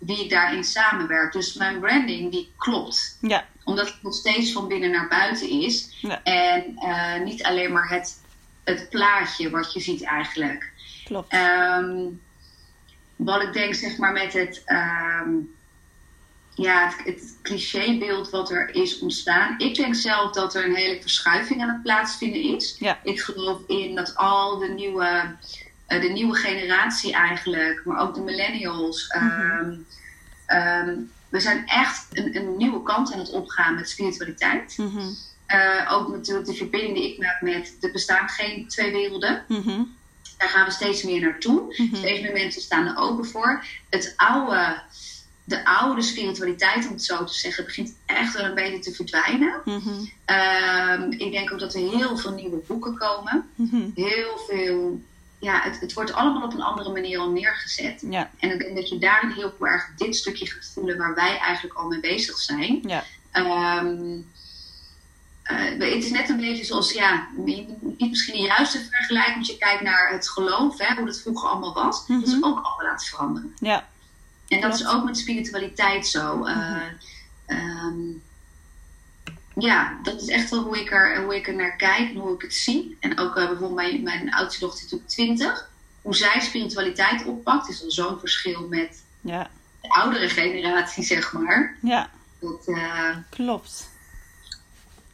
wie 0.00 0.24
ik 0.24 0.30
daarin 0.30 0.64
samenwerk. 0.64 1.32
Dus 1.32 1.54
mijn 1.54 1.80
branding 1.80 2.30
die 2.30 2.52
klopt. 2.56 3.18
Ja. 3.20 3.46
Omdat 3.64 3.86
het 3.86 4.02
nog 4.02 4.14
steeds 4.14 4.52
van 4.52 4.68
binnen 4.68 4.90
naar 4.90 5.08
buiten 5.08 5.50
is. 5.50 5.96
Ja. 6.00 6.22
En 6.22 6.76
eh, 6.76 7.20
niet 7.24 7.42
alleen 7.42 7.72
maar 7.72 7.88
het, 7.88 8.20
het 8.64 8.88
plaatje 8.90 9.50
wat 9.50 9.72
je 9.72 9.80
ziet 9.80 10.02
eigenlijk. 10.02 10.72
Klopt. 11.04 11.32
Ehm, 11.32 12.06
wat 13.16 13.42
ik 13.42 13.52
denk, 13.52 13.74
zeg 13.74 13.98
maar, 13.98 14.12
met 14.12 14.32
het, 14.32 14.62
ehm, 14.64 15.28
ja, 16.54 16.86
het, 16.86 17.04
het 17.04 17.36
clichébeeld 17.42 18.30
wat 18.30 18.50
er 18.50 18.74
is 18.74 18.98
ontstaan. 18.98 19.58
Ik 19.58 19.74
denk 19.74 19.94
zelf 19.94 20.32
dat 20.32 20.54
er 20.54 20.64
een 20.64 20.74
hele 20.74 21.00
verschuiving 21.00 21.62
aan 21.62 21.68
het 21.68 21.82
plaatsvinden 21.82 22.56
is. 22.56 22.76
Ja. 22.78 22.98
Ik 23.02 23.20
geloof 23.20 23.60
in 23.66 23.94
dat 23.94 24.16
al 24.16 24.58
de 24.58 24.68
nieuwe, 24.68 25.36
de 25.98 26.08
nieuwe 26.12 26.34
generatie 26.34 27.12
eigenlijk, 27.12 27.84
maar 27.84 28.00
ook 28.00 28.14
de 28.14 28.20
millennials. 28.20 29.06
ehm, 29.06 29.74
ehm, 30.46 30.96
we 31.28 31.40
zijn 31.40 31.66
echt 31.66 32.06
een, 32.12 32.36
een 32.36 32.56
nieuwe 32.56 32.82
kant 32.82 33.12
aan 33.12 33.18
het 33.18 33.30
opgaan 33.30 33.74
met 33.74 33.88
spiritualiteit. 33.88 34.78
Mhm. 34.78 35.08
Eh, 35.46 35.92
ook 35.92 36.08
natuurlijk 36.08 36.46
de 36.46 36.54
verbinding 36.54 36.94
die 36.94 37.12
ik 37.12 37.18
maak 37.18 37.40
met, 37.40 37.76
er 37.80 37.90
bestaan 37.92 38.28
geen 38.28 38.68
twee 38.68 38.92
werelden. 38.92 39.44
Mhm. 39.48 39.82
Daar 40.38 40.48
gaan 40.48 40.64
we 40.64 40.70
steeds 40.70 41.02
meer 41.02 41.20
naartoe. 41.20 41.74
Mhm. 41.76 41.96
Steeds 41.96 42.20
meer 42.20 42.32
mensen 42.32 42.62
staan 42.62 42.86
er 42.86 42.96
open 42.96 43.26
voor. 43.26 43.64
Het 43.90 44.14
oude, 44.16 44.82
de 45.44 45.64
oude 45.64 46.02
spiritualiteit, 46.02 46.86
om 46.86 46.92
het 46.92 47.04
zo 47.04 47.24
te 47.24 47.34
zeggen, 47.34 47.64
begint 47.64 47.94
echt 48.06 48.34
wel 48.34 48.44
een 48.44 48.54
beetje 48.54 48.78
te 48.78 48.92
verdwijnen. 48.94 49.60
Mhm. 49.64 50.04
Ehm, 50.24 51.10
ik 51.10 51.32
denk 51.32 51.52
ook 51.52 51.58
dat 51.60 51.74
er 51.74 51.80
heel 51.80 52.16
veel 52.16 52.32
nieuwe 52.32 52.60
boeken 52.66 52.98
komen. 52.98 53.50
Mhm. 53.54 53.88
Heel 53.94 54.38
veel. 54.48 55.02
Ja, 55.40 55.60
het, 55.62 55.80
het 55.80 55.92
wordt 55.92 56.12
allemaal 56.12 56.42
op 56.42 56.52
een 56.52 56.62
andere 56.62 56.92
manier 56.92 57.18
al 57.18 57.30
neergezet. 57.30 58.02
Ja. 58.10 58.30
En 58.38 58.50
ik 58.52 58.58
denk 58.58 58.76
dat 58.76 58.88
je 58.88 58.98
daarin 58.98 59.30
heel 59.30 59.54
erg 59.60 59.88
dit 59.96 60.16
stukje 60.16 60.46
gaat 60.46 60.70
voelen 60.74 60.96
waar 60.98 61.14
wij 61.14 61.38
eigenlijk 61.38 61.78
al 61.78 61.88
mee 61.88 62.00
bezig 62.00 62.38
zijn. 62.38 62.80
Ja. 62.86 63.04
Ehm, 63.30 64.18
eh, 65.42 65.56
het 65.78 66.04
is 66.04 66.10
net 66.10 66.28
een 66.28 66.36
beetje 66.40 66.64
zoals, 66.64 66.92
ja, 66.92 67.28
niet 67.36 67.68
misschien 67.98 68.34
de 68.34 68.46
juiste 68.46 68.78
vergelijking, 68.90 69.38
als 69.38 69.48
je 69.48 69.58
kijkt 69.58 69.82
naar 69.82 70.10
het 70.12 70.28
geloof, 70.28 70.78
hè, 70.78 70.94
hoe 70.94 71.06
dat 71.06 71.20
vroeger 71.20 71.48
allemaal 71.48 71.74
was. 71.74 72.06
Dat 72.06 72.22
is 72.22 72.34
Mhm. 72.34 72.44
ook 72.44 72.54
allemaal 72.64 72.82
laten 72.90 73.06
veranderen. 73.06 73.54
Ja. 73.60 73.88
En 74.48 74.60
dat 74.60 74.74
is 74.74 74.86
ook 74.86 75.04
met 75.04 75.18
spiritualiteit 75.18 76.06
zo. 76.06 76.44
Eh, 76.44 76.56
Mhm. 76.56 76.80
ehm, 77.46 78.09
ja, 79.54 79.98
dat 80.02 80.20
is 80.20 80.28
echt 80.28 80.50
wel 80.50 80.62
hoe 80.62 80.80
ik, 80.80 80.90
er, 80.92 81.22
hoe 81.22 81.36
ik 81.36 81.48
er 81.48 81.54
naar 81.54 81.76
kijk 81.76 82.10
en 82.10 82.16
hoe 82.16 82.34
ik 82.34 82.42
het 82.42 82.54
zie. 82.54 82.96
En 83.00 83.18
ook 83.18 83.36
eh, 83.36 83.46
bijvoorbeeld 83.46 83.74
mijn, 83.74 84.02
mijn 84.02 84.34
oudste 84.34 84.60
dochter 84.60 84.78
is 84.84 84.90
natuurlijk 84.90 85.10
20. 85.10 85.68
Hoe 86.02 86.14
zij 86.16 86.40
spiritualiteit 86.40 87.24
oppakt 87.24 87.68
is 87.68 87.82
al 87.84 87.90
zo'n 87.90 88.18
verschil 88.18 88.66
met 88.68 89.02
Ja. 89.20 89.50
de 89.80 89.88
oudere 89.88 90.28
generatie, 90.28 91.04
zeg 91.04 91.32
maar. 91.32 91.76
Ja. 91.82 92.10
Dat, 92.40 92.62
eh, 92.66 93.16
Klopt. 93.30 93.88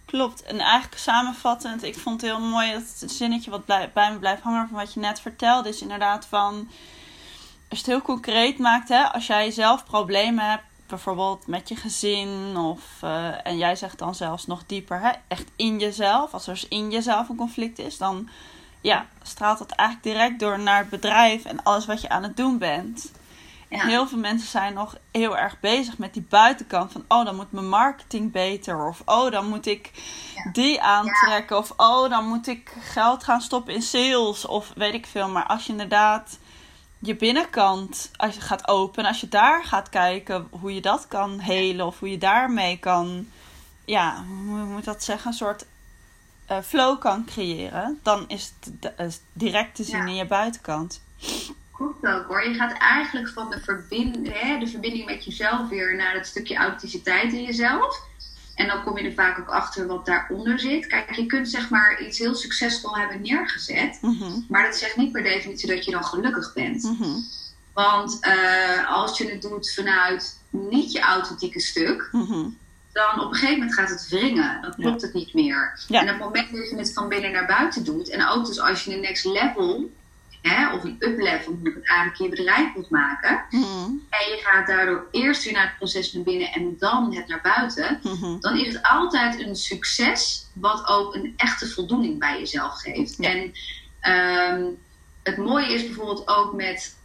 Klopt. 0.05 0.43
En 0.43 0.59
eigenlijk 0.59 1.00
samenvattend, 1.00 1.83
ik 1.83 1.99
vond 1.99 2.21
het 2.21 2.31
heel 2.31 2.40
mooi 2.40 2.73
dat 2.73 2.83
het 3.00 3.11
zinnetje 3.12 3.50
wat 3.50 3.66
bij 3.66 4.11
me 4.12 4.19
blijft 4.19 4.43
hangen 4.43 4.69
van 4.69 4.76
wat 4.78 4.95
je 4.95 5.00
net 5.00 5.21
vertelde, 5.21 5.69
is 5.69 5.81
inderdaad 5.81 6.26
van, 6.26 6.69
als 7.69 7.78
je 7.78 7.85
het 7.85 7.87
heel 7.87 8.02
concreet 8.02 8.59
maakt, 8.59 8.88
hè, 8.88 9.02
als 9.12 9.26
jij 9.26 9.50
zelf 9.50 9.85
problemen 9.85 10.50
hebt, 10.50 10.62
bijvoorbeeld 10.88 11.47
met 11.47 11.69
je 11.69 11.76
gezin, 11.76 12.57
of, 12.57 12.83
eh, 13.00 13.47
en 13.47 13.57
jij 13.57 13.76
zegt 13.76 13.99
dan 13.99 14.14
zelfs 14.14 14.47
nog 14.47 14.62
dieper, 14.66 15.00
hè, 15.00 15.11
echt 15.28 15.45
in 15.57 15.78
jezelf, 15.78 16.33
als 16.33 16.47
er 16.47 16.62
in 16.69 16.90
jezelf 16.90 17.28
een 17.28 17.37
conflict 17.37 17.78
is, 17.78 17.99
dan 17.99 18.28
ja, 18.81 19.07
straalt 19.23 19.59
dat 19.59 19.71
eigenlijk 19.71 20.09
direct 20.09 20.38
door 20.40 20.59
naar 20.59 20.78
het 20.78 20.88
bedrijf 20.90 21.45
en 21.45 21.62
alles 21.62 21.87
wat 21.87 22.00
je 22.00 22.09
aan 22.09 22.23
het 22.23 22.37
doen 22.37 22.59
bent. 22.59 23.12
En 23.69 23.78
Ja. 23.78 23.87
heel 23.87 24.09
veel 24.09 24.19
mensen 24.19 24.49
zijn 24.49 24.75
nog 24.75 24.97
heel 25.11 25.37
erg 25.37 25.61
bezig 25.61 25.99
met 25.99 26.12
die 26.14 26.26
buitenkant 26.28 26.93
van 26.93 27.05
oh, 27.09 27.25
dan 27.25 27.37
moet 27.37 27.52
mijn 27.52 27.69
marketing 27.69 28.33
beter 28.33 28.87
of 28.88 29.02
oh, 29.05 29.31
dan 29.31 29.49
moet 29.49 29.66
ik 29.66 29.90
Ja. 30.35 30.50
die 30.52 30.83
aantrekken 30.83 31.59
of 31.59 31.73
oh, 31.76 32.11
dan 32.11 32.26
moet 32.28 32.47
ik 32.47 32.73
geld 32.81 33.25
gaan 33.25 33.40
stoppen 33.40 33.75
in 33.75 33.83
sales 33.83 34.47
of 34.47 34.73
weet 34.76 34.95
ik 34.95 35.07
veel. 35.07 35.28
Maar 35.28 35.47
als 35.47 35.64
je 35.66 35.73
inderdaad 35.73 36.38
je 36.99 37.17
binnenkant 37.17 38.11
als 38.17 38.35
je 38.35 38.41
gaat 38.41 38.69
openen, 38.69 39.11
als 39.11 39.21
je 39.21 39.29
daar 39.29 39.65
gaat 39.65 39.88
kijken 39.88 40.49
hoe 40.50 40.75
je 40.75 40.81
dat 40.81 41.09
kan 41.09 41.38
helen 41.38 41.87
of 41.87 41.99
hoe 41.99 42.11
je 42.11 42.19
daarmee 42.19 42.79
kan, 42.79 43.29
ja, 43.85 44.25
hoe 44.26 44.65
moet 44.65 44.85
dat 44.85 45.05
zeggen, 45.05 45.31
een 45.31 45.37
soort 45.37 45.67
eh, 46.47 46.59
flow 46.62 47.00
kan 47.00 47.25
creëren, 47.25 48.00
dan 48.03 48.25
is 48.29 48.53
het 48.61 48.93
is 48.99 49.21
direct 49.33 49.75
te 49.75 49.85
zien 49.85 49.97
Ja. 49.97 50.07
in 50.07 50.15
je 50.15 50.26
buitenkant. 50.26 51.00
Klopt 51.73 52.07
ook 52.07 52.26
hoor. 52.26 52.49
Je 52.49 52.55
gaat 52.55 52.79
eigenlijk 52.79 53.29
van 53.29 53.50
de, 53.50 53.61
verbind, 53.61 54.17
hè, 54.33 54.59
de 54.59 54.67
verbinding 54.67 55.05
met 55.07 55.25
jezelf 55.25 55.69
weer 55.69 55.97
naar 55.97 56.15
het 56.15 56.26
stukje 56.26 56.57
authenticiteit 56.57 57.33
in 57.33 57.43
jezelf. 57.43 58.00
En 58.57 58.67
dan 58.67 58.83
kom 58.85 58.99
je 58.99 59.05
er 59.05 59.15
vaak 59.15 59.39
ook 59.39 59.49
achter 59.49 59.87
wat 59.87 60.07
daaronder 60.07 60.59
zit. 60.59 60.87
Kijk, 60.87 61.15
je 61.15 61.27
kunt 61.27 61.49
zeg 61.49 61.71
maar 61.71 62.03
iets 62.03 62.19
heel 62.19 62.35
succesvol 62.35 62.97
hebben 62.97 63.23
neergezet. 63.23 63.99
Mhm, 64.01 64.41
Maar 64.49 64.65
dat 64.65 64.77
zegt 64.77 64.97
niet 64.97 65.13
per 65.13 65.23
definitie 65.23 65.69
dat 65.69 65.85
je 65.85 65.91
dan 65.91 66.05
gelukkig 66.05 66.53
bent. 66.55 66.83
mhm, 66.83 67.19
Want 67.73 68.19
eh, 68.21 68.91
als 68.91 69.19
je 69.19 69.31
het 69.31 69.43
doet 69.43 69.73
vanuit 69.73 70.39
niet 70.51 70.93
je 70.93 71.01
authentieke 71.01 71.61
stuk, 71.61 72.09
mhm. 72.13 72.49
dan 72.93 73.21
op 73.21 73.31
een 73.31 73.35
gegeven 73.35 73.59
moment 73.59 73.75
gaat 73.75 73.91
het 73.91 74.09
wringen. 74.09 74.63
Dan 74.63 74.75
klopt 74.75 75.03
het 75.03 75.15
niet 75.15 75.35
meer. 75.35 75.81
Ja. 75.89 76.01
En 76.01 76.07
op 76.07 76.15
het 76.15 76.25
moment 76.25 76.53
dat 76.53 76.71
je 76.71 76.77
het 76.77 76.93
van 76.93 77.09
binnen 77.09 77.33
naar 77.33 77.47
buiten 77.47 77.85
doet, 77.85 78.11
en 78.11 78.29
ook 78.29 78.47
dus 78.47 78.61
als 78.61 78.85
je 78.85 78.95
een 78.95 79.01
next 79.01 79.25
level, 79.25 79.91
hè, 80.49 80.75
of 80.75 80.85
een 80.85 80.97
up 80.99 81.19
level, 81.21 81.53
moet 81.62 81.75
het 81.75 81.88
eigenlijk 81.88 82.19
je 82.19 82.29
bedrijf 82.29 82.75
moet 82.75 82.91
maken, 82.91 83.45
Mhm, 83.50 83.85
en 84.11 84.29
je 84.31 84.41
gaat 84.43 84.67
daardoor 84.67 85.07
eerst 85.11 85.45
weer 85.45 85.53
naar 85.53 85.67
het 85.67 85.76
proces 85.76 86.12
naar 86.12 86.23
binnen 86.23 86.53
en 86.53 86.76
dan 86.79 87.15
het 87.15 87.29
naar 87.29 87.41
buiten, 87.43 88.00
mhm. 88.03 88.41
dan 88.41 88.59
is 88.59 88.73
het 88.73 88.83
altijd 88.83 89.41
een 89.41 89.57
succes 89.57 90.47
wat 90.53 90.88
ook 90.88 91.15
een 91.15 91.35
echte 91.37 91.69
voldoening 91.69 92.19
bij 92.19 92.38
jezelf 92.38 92.81
geeft. 92.81 93.15
Ja. 93.19 93.31
En 93.31 93.53
ehm, 94.00 94.65
het 95.23 95.37
mooie 95.37 95.75
is 95.75 95.87
bijvoorbeeld 95.87 96.29
ook 96.29 96.55
met, 96.55 96.97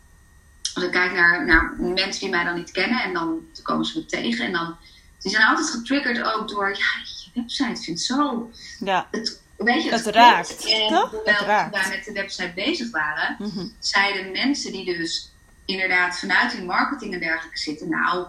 als 0.74 0.84
ik 0.84 0.92
kijk 0.92 1.14
naar, 1.14 1.46
naar 1.46 1.76
mensen 1.80 2.20
die 2.20 2.30
mij 2.30 2.44
dan 2.44 2.56
niet 2.56 2.72
kennen 2.72 3.04
en 3.04 3.14
dan 3.14 3.40
komen 3.64 3.86
ze 3.86 3.98
me 4.00 4.06
tegen 4.06 4.46
en 4.46 4.52
dan, 4.52 4.76
die 5.20 5.32
zijn 5.32 5.46
altijd 5.46 5.70
getriggerd 5.70 6.22
ook 6.22 6.50
door, 6.50 6.70
ja, 6.70 7.02
je 7.04 7.42
website 7.42 7.82
vindt 7.82 8.02
zo, 8.02 8.52
Ja. 8.80 9.08
het, 9.12 9.41
weet 9.64 9.84
je, 9.84 9.92
Het 9.92 10.06
raakt, 10.06 10.66
En 10.66 10.88
toch? 10.88 11.12
Het 11.24 11.40
raakt. 11.40 11.76
wij 11.76 11.96
met 11.96 12.06
de 12.06 12.12
website 12.12 12.52
bezig 12.56 12.92
waren, 12.92 13.36
Mhm. 13.40 13.66
zeiden 13.80 14.32
mensen 14.32 14.72
die 14.72 14.86
dus 14.98 15.32
inderdaad 15.66 16.20
vanuit 16.20 16.54
hun 16.54 16.66
marketing 16.66 17.14
en 17.14 17.20
dergelijke 17.20 17.58
zitten, 17.60 17.90
nou, 17.90 18.26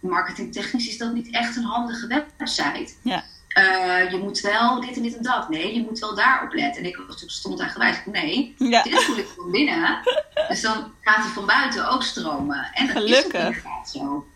marketingtechnisch 0.00 0.88
is 0.88 0.98
dat 0.98 1.12
niet 1.12 1.34
echt 1.34 1.56
een 1.56 1.64
handige 1.64 2.24
website. 2.36 2.92
Ja. 3.02 3.24
Eh, 3.48 4.10
je 4.10 4.16
moet 4.22 4.40
wel 4.40 4.80
dit 4.80 4.96
en 4.96 5.02
dit 5.02 5.16
en 5.16 5.22
dat. 5.22 5.48
Nee, 5.48 5.74
je 5.74 5.82
moet 5.82 5.98
wel 5.98 6.14
daarop 6.14 6.52
letten. 6.52 6.82
En 6.82 6.88
ik 6.88 6.96
was 6.96 7.06
natuurlijk 7.06 7.32
stond 7.32 7.60
eigenwijs. 7.60 7.96
Nee, 8.06 8.54
Ja. 8.58 8.82
dit 8.82 9.02
voel 9.02 9.16
ik 9.18 9.28
van 9.36 9.50
binnen. 9.50 9.98
Dus 10.48 10.60
dan 10.60 10.92
gaat 11.00 11.16
hij 11.24 11.32
van 11.32 11.46
buiten 11.46 11.88
ook 11.90 12.02
stromen. 12.02 12.70
En 12.74 12.86
dat 12.86 12.96
is 12.96 13.02
Gelukkig. 13.02 13.40
ook 13.40 13.46
inderdaad 13.54 13.90
zo. 13.90 14.26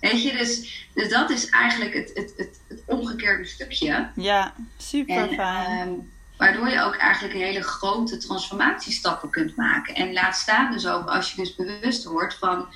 Weet 0.00 0.22
je, 0.22 0.32
dus, 0.32 0.84
dus 0.94 1.08
dat 1.08 1.30
is 1.30 1.48
eigenlijk 1.48 1.94
het, 1.94 2.10
het, 2.14 2.32
het, 2.36 2.60
het 2.68 2.80
omgekeerde 2.86 3.44
stukje. 3.44 4.08
Ja, 4.14 4.54
super 4.76 5.16
En, 5.16 5.34
fijn. 5.34 5.66
ehm, 5.78 5.90
waardoor 6.36 6.68
je 6.68 6.82
ook 6.82 6.96
eigenlijk 6.96 7.34
hele 7.34 7.62
grote 7.62 8.16
transformatiestappen 8.16 9.30
kunt 9.30 9.56
maken. 9.56 9.94
En 9.94 10.12
laat 10.12 10.36
staan 10.36 10.72
dus 10.72 10.86
ook 10.86 11.06
als 11.08 11.30
je 11.32 11.36
dus 11.42 11.54
bewust 11.54 12.04
wordt 12.04 12.34
van 12.34 12.66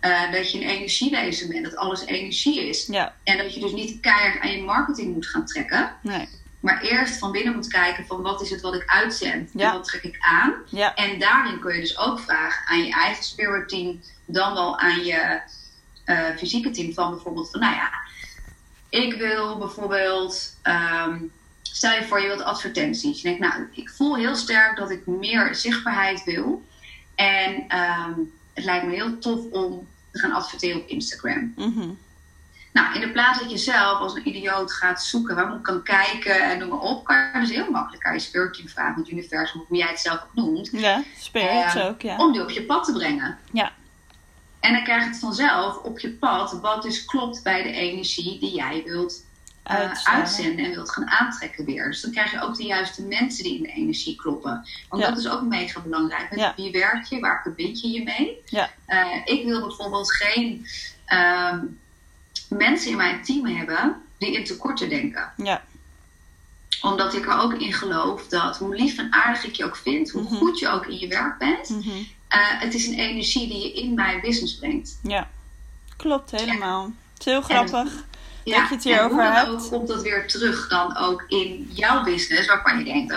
eh, 0.00 0.32
dat 0.32 0.52
je 0.52 0.58
een 0.60 0.68
energiewezen 0.68 1.48
bent, 1.48 1.64
dat 1.64 1.76
alles 1.76 2.04
energie 2.06 2.68
is. 2.68 2.86
ja, 2.86 3.14
En 3.24 3.38
dat 3.38 3.54
je 3.54 3.60
dus 3.60 3.72
niet 3.72 4.00
keihard 4.00 4.40
aan 4.42 4.52
je 4.52 4.62
marketing 4.62 5.14
moet 5.14 5.26
gaan 5.26 5.46
trekken. 5.46 5.92
nee. 6.02 6.28
Maar 6.60 6.80
eerst 6.82 7.18
van 7.18 7.32
binnen 7.32 7.54
moet 7.54 7.68
kijken 7.68 8.06
van 8.06 8.22
wat 8.22 8.42
is 8.42 8.50
het 8.50 8.60
wat 8.60 8.74
ik 8.74 8.82
uitzend 8.86 9.50
Ja. 9.54 9.66
en 9.66 9.72
wat 9.72 9.84
trek 9.84 10.02
ik 10.02 10.16
aan. 10.20 10.54
Ja, 10.70 10.94
En 10.94 11.18
daarin 11.18 11.58
kun 11.60 11.74
je 11.74 11.80
dus 11.80 11.98
ook 11.98 12.20
vragen 12.20 12.66
aan 12.66 12.84
je 12.84 12.92
eigen 12.92 13.24
spirit 13.24 13.68
team, 13.68 14.00
dan 14.24 14.52
wel 14.54 14.78
aan 14.78 15.04
je 15.04 15.40
eh, 16.04 16.36
fysieke 16.36 16.70
team 16.70 16.92
van 16.92 17.10
bijvoorbeeld 17.10 17.50
van 17.50 17.60
nou 17.60 17.74
ja, 17.74 17.90
ik 18.88 19.14
wil 19.14 19.58
bijvoorbeeld, 19.58 20.56
ehm, 20.62 21.18
stel 21.62 21.92
je 21.92 22.04
voor 22.04 22.20
je 22.20 22.26
wilt 22.26 22.42
advertenties. 22.42 23.22
Je 23.22 23.28
denkt 23.28 23.40
nou, 23.40 23.68
ik 23.72 23.90
voel 23.90 24.16
heel 24.16 24.36
sterk 24.36 24.76
dat 24.76 24.90
ik 24.90 25.06
meer 25.06 25.54
zichtbaarheid 25.54 26.24
wil. 26.24 26.62
En 27.14 27.64
ehm, 27.68 28.12
het 28.54 28.64
lijkt 28.64 28.86
me 28.86 28.94
heel 28.94 29.18
tof 29.18 29.40
om 29.50 29.86
te 30.12 30.18
gaan 30.18 30.32
adverteren 30.32 30.80
op 30.80 30.88
Instagram. 30.88 31.52
mhm. 31.56 31.88
Nou, 32.72 32.94
in 32.94 33.00
de 33.00 33.10
plaats 33.10 33.40
dat 33.40 33.50
je 33.50 33.58
zelf 33.58 33.98
als 33.98 34.14
een 34.14 34.28
idioot 34.28 34.72
gaat 34.72 35.02
zoeken, 35.02 35.34
waar 35.34 35.46
moet 35.46 35.56
ik 35.56 35.62
kan 35.62 35.82
kijken 35.82 36.42
en 36.50 36.58
noem 36.58 36.68
maar 36.68 36.78
op, 36.78 37.04
kan 37.04 37.16
je 37.16 37.40
dus 37.40 37.50
heel 37.50 37.70
makkelijk 37.70 38.04
aan 38.04 38.12
je 38.12 38.18
spirit 38.18 38.54
team 38.54 38.68
vragen, 38.68 39.02
het 39.02 39.10
universum, 39.10 39.64
hoe 39.68 39.76
jij 39.76 39.88
het 39.88 40.00
zelf 40.00 40.22
ook 40.22 40.34
noemt, 40.34 40.70
ja 40.72 41.02
Ehm, 41.76 41.86
ook, 41.88 42.02
ja. 42.02 42.16
om 42.16 42.32
die 42.32 42.42
op 42.42 42.50
je 42.50 42.62
pad 42.62 42.84
te 42.84 42.92
brengen. 42.92 43.38
Ja. 43.52 43.72
En 44.64 44.72
dan 44.72 44.84
krijg 44.84 45.02
je 45.02 45.08
het 45.08 45.18
vanzelf 45.18 45.76
op 45.76 45.98
je 45.98 46.10
pad, 46.10 46.52
wat 46.60 46.82
dus 46.82 47.04
klopt 47.04 47.42
bij 47.42 47.62
de 47.62 47.72
energie 47.72 48.38
die 48.38 48.54
jij 48.54 48.82
wilt 48.84 49.24
uh, 49.70 49.74
Uitstralen. 49.76 50.20
uitzenden 50.22 50.64
en 50.64 50.70
wilt 50.70 50.90
gaan 50.90 51.10
aantrekken 51.10 51.64
weer. 51.64 51.84
Dus 51.90 52.00
dan 52.00 52.10
krijg 52.10 52.30
je 52.30 52.40
ook 52.40 52.56
de 52.56 52.62
juiste 52.66 53.02
mensen 53.02 53.44
die 53.44 53.56
in 53.56 53.62
de 53.62 53.68
energie 53.72 54.16
kloppen. 54.16 54.66
Want 54.88 55.02
Ja. 55.02 55.08
dat 55.08 55.18
is 55.18 55.28
ook 55.28 55.42
mega 55.42 55.80
belangrijk. 55.80 56.30
Met 56.30 56.38
Ja. 56.38 56.52
wie 56.56 56.70
werk 56.72 57.04
je? 57.04 57.20
Waar 57.20 57.40
verbind 57.42 57.80
je 57.80 57.88
je 57.88 58.02
mee? 58.02 58.42
Ja. 58.46 58.70
Eh, 58.86 59.20
ik 59.24 59.44
wil 59.44 59.60
bijvoorbeeld 59.60 60.12
geen 60.14 60.66
ehm, 61.04 61.58
mensen 62.48 62.90
in 62.90 62.96
mijn 62.96 63.22
team 63.22 63.46
hebben 63.46 64.02
die 64.18 64.32
in 64.32 64.44
tekorten 64.44 64.88
denken. 64.88 65.32
Ja, 65.36 65.62
Omdat 66.82 67.14
ik 67.14 67.26
er 67.26 67.38
ook 67.38 67.52
in 67.54 67.72
geloof 67.72 68.26
dat 68.28 68.56
hoe 68.58 68.74
lief 68.76 68.98
en 68.98 69.12
aardig 69.12 69.44
ik 69.44 69.54
je 69.54 69.64
ook 69.64 69.76
vind, 69.76 70.10
hoe 70.10 70.22
Mhm. 70.22 70.34
goed 70.34 70.58
je 70.58 70.68
ook 70.68 70.86
in 70.86 70.98
je 70.98 71.08
werk 71.08 71.38
bent, 71.38 71.68
mhm. 71.68 72.02
Eh, 72.34 72.60
het 72.60 72.74
is 72.74 72.86
een 72.86 72.98
energie 72.98 73.48
die 73.48 73.62
je 73.62 73.72
in 73.72 73.94
mijn 73.94 74.20
business 74.20 74.58
brengt. 74.58 74.98
ja. 75.02 75.28
klopt 75.96 76.30
helemaal. 76.30 76.84
Het 77.12 77.18
is 77.18 77.24
heel 77.24 77.42
grappig. 77.42 78.04
Ja, 78.44 78.58
Dat 78.60 78.68
je 78.68 78.74
het 78.74 78.84
hierover 78.84 79.24
en 79.24 79.32
hebt. 79.32 79.48
ook 79.48 79.68
komt 79.68 79.88
dat 79.88 80.02
weer 80.02 80.28
terug 80.28 80.68
dan 80.68 80.96
ook 80.96 81.24
in 81.28 81.68
jouw 81.72 82.04
business, 82.04 82.48
waarvan 82.48 82.78
je 82.78 82.84
denkt? 82.84 83.14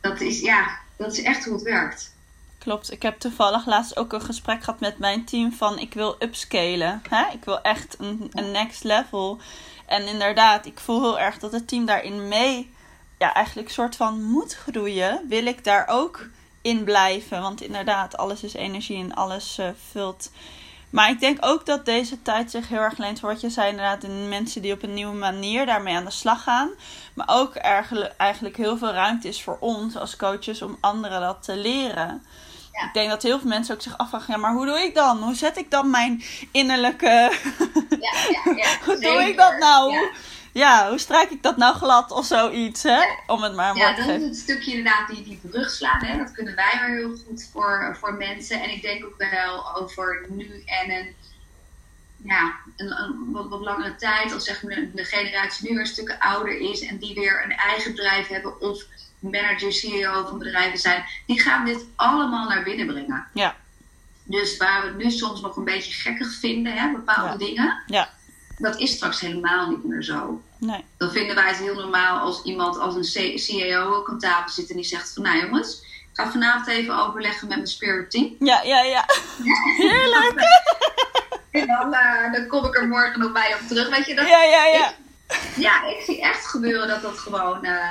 Dat 0.00 0.20
is, 0.20 0.40
ja, 0.40 0.78
dat 0.96 1.12
is 1.12 1.22
echt 1.22 1.44
hoe 1.44 1.54
het 1.54 1.62
werkt. 1.62 2.14
Klopt. 2.58 2.92
Ik 2.92 3.02
heb 3.02 3.18
toevallig 3.18 3.66
laatst 3.66 3.96
ook 3.96 4.12
een 4.12 4.20
gesprek 4.22 4.64
gehad 4.64 4.80
met 4.80 4.98
mijn 4.98 5.24
team 5.24 5.52
van 5.52 5.78
ik 5.78 5.94
wil 5.94 6.16
upscalen. 6.18 7.02
Hè? 7.08 7.24
Ik 7.32 7.44
wil 7.44 7.60
echt 7.60 7.96
een, 7.98 8.30
een 8.32 8.50
next 8.50 8.84
level. 8.84 9.38
En 9.86 10.06
inderdaad, 10.06 10.66
ik 10.66 10.80
voel 10.80 11.00
heel 11.02 11.18
erg 11.18 11.38
dat 11.38 11.52
het 11.52 11.68
team 11.68 11.86
daarin 11.86 12.28
mee, 12.28 12.72
ja, 13.18 13.34
eigenlijk 13.34 13.70
soort 13.70 13.96
van 13.96 14.22
moet 14.22 14.54
groeien. 14.54 15.20
Wil 15.28 15.46
ik 15.46 15.64
daar 15.64 15.86
ook 15.88 16.26
in 16.66 16.84
blijven? 16.84 17.40
Want 17.42 17.62
inderdaad, 17.62 18.16
alles 18.16 18.42
is 18.42 18.54
energie 18.54 18.98
en 18.98 19.14
alles 19.14 19.58
eh, 19.58 19.68
vult. 19.90 20.30
Maar 20.90 21.10
ik 21.10 21.20
denk 21.20 21.38
ook 21.40 21.66
dat 21.66 21.84
deze 21.84 22.22
tijd 22.22 22.50
zich 22.50 22.68
heel 22.68 22.78
erg 22.78 22.98
leent 22.98 23.20
voor 23.20 23.28
wat 23.28 23.40
je 23.40 23.50
zei, 23.50 23.70
inderdaad, 23.70 24.04
in 24.04 24.28
mensen 24.28 24.62
die 24.62 24.72
op 24.72 24.82
een 24.82 24.94
nieuwe 24.94 25.14
manier 25.14 25.66
daarmee 25.66 25.96
aan 25.96 26.04
de 26.04 26.10
slag 26.10 26.42
gaan. 26.42 26.70
Maar 27.14 27.26
ook 27.30 27.54
eigenlijk, 27.54 28.14
eigenlijk 28.16 28.56
heel 28.56 28.78
veel 28.78 28.92
ruimte 28.92 29.28
is 29.28 29.42
voor 29.42 29.56
ons 29.60 29.96
als 29.96 30.16
coaches 30.16 30.62
om 30.62 30.78
anderen 30.80 31.20
dat 31.20 31.42
te 31.42 31.56
leren. 31.56 32.24
Ja. 32.72 32.86
Ik 32.86 32.92
denk 32.92 33.10
dat 33.10 33.22
heel 33.22 33.38
veel 33.38 33.48
mensen 33.48 33.74
ook 33.74 33.82
zich 33.82 33.98
afvragen: 33.98 34.34
ja, 34.34 34.40
maar 34.40 34.52
hoe 34.52 34.66
doe 34.66 34.80
ik 34.80 34.94
dan? 34.94 35.22
Hoe 35.22 35.34
zet 35.34 35.56
ik 35.56 35.70
dan 35.70 35.90
mijn 35.90 36.22
innerlijke. 36.52 37.32
Ja, 38.00 38.12
ja, 38.30 38.52
ja. 38.56 38.68
hoe 38.86 38.98
doe 39.00 39.22
ik 39.22 39.36
dat 39.36 39.58
nou? 39.58 40.08
Ja. 40.56 40.78
Ja. 40.82 40.88
hoe 40.88 40.98
strijk 40.98 41.30
ik 41.30 41.42
dat 41.42 41.56
nou 41.56 41.74
glad 41.76 42.10
of 42.10 42.26
zoiets, 42.26 42.82
hè? 42.82 43.00
Om 43.26 43.42
het 43.42 43.54
maar 43.54 43.70
een 43.70 43.76
Ja, 43.76 43.84
woord 43.94 43.96
te 43.96 44.06
dat 44.12 44.20
is 44.20 44.26
het 44.26 44.36
stukje 44.36 44.70
inderdaad 44.70 45.08
die, 45.08 45.22
die 45.24 45.40
brug 45.50 45.70
slaan. 45.70 46.04
Hè? 46.04 46.18
Dat 46.18 46.32
kunnen 46.32 46.54
wij 46.54 46.80
weer 46.86 46.96
heel 46.96 47.16
goed 47.26 47.48
voor, 47.52 47.96
voor 48.00 48.14
mensen. 48.14 48.62
En 48.62 48.70
ik 48.70 48.82
denk 48.82 49.04
ook 49.04 49.14
wel 49.30 49.76
over 49.76 50.26
nu 50.28 50.62
en 50.66 50.90
een, 50.90 51.14
ja, 52.16 52.54
een, 52.76 52.90
een 53.00 53.32
wat, 53.32 53.48
wat 53.48 53.60
langere 53.60 53.96
tijd. 53.96 54.32
Als 54.32 54.44
zeg 54.44 54.62
maar 54.62 54.88
de, 54.94 55.04
generatie 55.04 55.68
nu 55.68 55.74
weer 55.74 55.80
een 55.84 55.90
stuk 55.90 56.16
ouder 56.18 56.60
is 56.70 56.80
en 56.80 56.98
die 56.98 57.14
weer 57.14 57.44
een 57.44 57.52
eigen 57.56 57.90
bedrijf 57.90 58.28
hebben 58.28 58.60
of 58.60 58.82
manager, 59.18 59.72
CEO 59.72 60.26
van 60.28 60.38
bedrijven 60.38 60.78
zijn. 60.78 61.04
Die 61.26 61.40
gaan 61.40 61.64
dit 61.64 61.84
allemaal 61.96 62.48
naar 62.48 62.62
binnen 62.62 62.86
brengen. 62.86 63.26
Ja, 63.32 63.56
Dus 64.24 64.56
waar 64.56 64.80
we 64.82 64.86
het 64.88 64.96
nu 64.96 65.10
soms 65.10 65.40
nog 65.40 65.56
een 65.56 65.64
beetje 65.64 65.92
gekkig 65.92 66.34
vinden, 66.38 66.72
hè, 66.72 66.92
bepaalde 66.92 67.30
Ja. 67.30 67.36
dingen. 67.36 67.82
ja, 67.86 68.08
Dat 68.58 68.80
is 68.80 68.90
straks 68.92 69.20
helemaal 69.20 69.70
niet 69.70 69.84
meer 69.84 70.02
zo. 70.02 70.42
Nee. 70.58 70.84
Dan 70.96 71.10
vinden 71.10 71.34
wij 71.34 71.48
het 71.48 71.56
heel 71.56 71.74
normaal 71.74 72.18
als 72.18 72.42
iemand 72.42 72.78
als 72.78 72.94
een 72.94 73.38
CEO 73.38 73.94
ook 73.94 74.08
aan 74.08 74.18
tafel 74.18 74.50
zit 74.50 74.70
en 74.70 74.76
die 74.76 74.84
zegt 74.84 75.12
van 75.14 75.22
nou 75.22 75.38
jongens, 75.40 75.80
ik 75.82 76.08
ga 76.12 76.30
vanavond 76.30 76.66
even 76.66 76.98
overleggen 76.98 77.48
met 77.48 77.56
mijn 77.56 77.68
spirit 77.68 78.10
team. 78.10 78.36
Ja, 78.38 78.62
ja, 78.62 78.80
ja. 78.82 79.04
Heerlijk. 79.76 80.40
En 81.50 81.66
dan, 81.66 81.94
eh, 81.94 82.32
dan 82.32 82.46
kom 82.46 82.64
ik 82.64 82.76
er 82.76 82.88
morgen 82.88 83.20
nog 83.20 83.32
bij 83.32 83.54
op 83.54 83.68
terug. 83.68 83.88
Weet 83.88 84.06
je, 84.06 84.14
dat, 84.14 84.28
Ja, 84.28 84.42
ja, 84.42 84.64
ja. 84.66 84.94
ja, 85.56 85.86
ik 85.86 86.00
zie 86.04 86.20
echt 86.20 86.46
gebeuren 86.46 86.88
dat 86.88 87.02
dat 87.02 87.18
gewoon. 87.18 87.64
eh, 87.64 87.72
eh, 87.74 87.88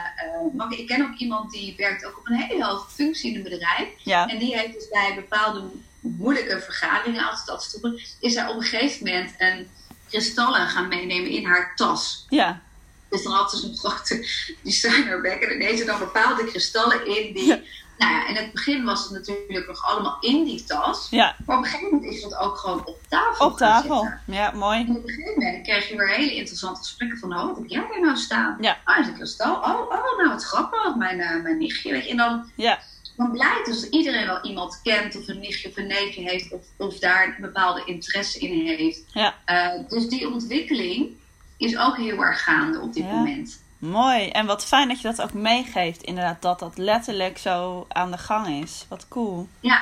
want 0.53 0.73
ik 0.73 0.87
ken 0.87 1.01
ook 1.01 1.17
iemand 1.17 1.51
die 1.51 1.73
werkt 1.77 2.05
ook 2.05 2.17
op 2.17 2.27
een 2.27 2.35
hele 2.35 2.65
hoge 2.65 2.89
functie 2.89 3.29
in 3.31 3.35
een 3.37 3.43
bedrijf. 3.43 3.87
Ja, 3.97 4.27
En 4.27 4.37
die 4.37 4.57
heeft 4.57 4.73
dus 4.73 4.89
bij 4.89 5.13
bepaalde 5.15 5.63
moeilijke 5.99 6.59
vergaderingen, 6.61 7.29
als 7.29 7.37
het 7.37 7.47
dat 7.47 7.63
stoppen, 7.63 7.99
is 8.19 8.35
hij 8.35 8.47
op 8.47 8.55
een 8.55 8.63
gegeven 8.63 9.05
moment 9.05 9.33
een 9.37 9.69
kristallen 10.15 10.67
gaan 10.67 10.87
meenemen 10.87 11.29
in 11.29 11.45
haar 11.45 11.73
tas. 11.75 12.25
ja. 12.29 12.63
Dus 13.09 13.23
dan 13.23 13.33
had 13.33 13.51
ze 13.51 13.57
zo'n 13.57 13.77
grote 13.77 14.27
designerbag 14.63 15.33
en 15.33 15.49
dan 15.49 15.59
deed 15.59 15.79
ze 15.79 15.85
dan 15.85 15.99
bepaalde 15.99 16.45
kristallen 16.45 17.05
in 17.05 17.33
die... 17.33 17.45
Ja. 17.45 17.59
Nou 17.97 18.11
ja, 18.13 18.27
in 18.27 18.35
het 18.35 18.51
begin 18.51 18.83
was 18.83 19.03
het 19.03 19.11
natuurlijk 19.11 19.67
nog 19.67 19.83
allemaal 19.85 20.17
in 20.19 20.43
die 20.43 20.63
tas. 20.63 21.07
Ja, 21.09 21.35
Maar 21.45 21.57
op 21.57 21.63
een 21.63 21.69
gegeven 21.69 21.93
moment 21.95 22.13
is 22.13 22.21
dat 22.21 22.35
ook 22.37 22.57
gewoon 22.57 22.85
op 22.85 22.99
tafel 23.09 23.45
op 23.45 23.57
tafel. 23.57 23.99
zitten. 24.01 24.21
Ja, 24.25 24.51
mooi. 24.51 24.79
En 24.79 24.89
op 24.95 25.03
een 25.03 25.09
gegeven 25.09 25.33
moment 25.43 25.63
kreeg 25.63 25.89
je 25.89 25.97
weer 25.97 26.09
hele 26.09 26.35
interessante 26.35 26.79
gesprekken 26.79 27.17
van... 27.17 27.33
Oh, 27.37 27.45
wat 27.45 27.57
heb 27.57 27.65
jij 27.67 27.87
daar 27.91 28.01
nou 28.01 28.17
staan? 28.17 28.57
Ja. 28.61 28.77
Ah, 28.83 28.99
is 28.99 29.07
een 29.07 29.13
kristal. 29.15 29.55
Oh, 29.55 29.79
oh 29.81 30.17
nou 30.17 30.29
wat 30.29 30.43
grappig. 30.43 30.95
Mijn, 30.95 31.19
eh, 31.19 31.41
mijn 31.41 31.57
nichtje. 31.57 31.91
Weet 31.91 32.03
je. 32.03 32.09
En 32.09 32.17
dan, 32.17 32.49
Ja, 32.55 32.79
dan 33.17 33.31
blijkt 33.31 33.65
dus 33.65 33.81
dat 33.81 33.89
iedereen 33.93 34.25
wel 34.25 34.41
iemand 34.43 34.79
kent... 34.83 35.17
of 35.17 35.27
een 35.27 35.39
nichtje 35.39 35.69
of 35.69 35.77
een 35.77 35.87
neefje 35.87 36.21
heeft... 36.21 36.51
of, 36.51 36.61
of 36.77 36.99
daar 36.99 37.25
een 37.27 37.41
bepaalde 37.41 37.81
interesse 37.85 38.39
in 38.39 38.65
heeft. 38.67 39.03
ja. 39.07 39.33
Eh, 39.45 39.69
dus 39.89 40.07
die 40.07 40.29
ontwikkeling 40.31 41.09
is 41.57 41.77
ook 41.77 41.97
heel 41.97 42.23
erg 42.23 42.43
gaande 42.43 42.79
op 42.79 42.93
dit 42.93 43.03
Ja. 43.03 43.11
moment. 43.11 43.63
Mooi. 43.89 44.29
En 44.29 44.45
wat 44.45 44.65
fijn 44.65 44.87
dat 44.87 45.01
je 45.01 45.07
dat 45.07 45.21
ook 45.21 45.33
meegeeft. 45.33 46.01
Inderdaad, 46.03 46.41
dat 46.41 46.59
dat 46.59 46.77
letterlijk 46.77 47.37
zo 47.37 47.85
aan 47.89 48.11
de 48.11 48.17
gang 48.17 48.47
is. 48.47 48.85
Wat 48.89 49.07
cool. 49.07 49.47
Ja, 49.59 49.81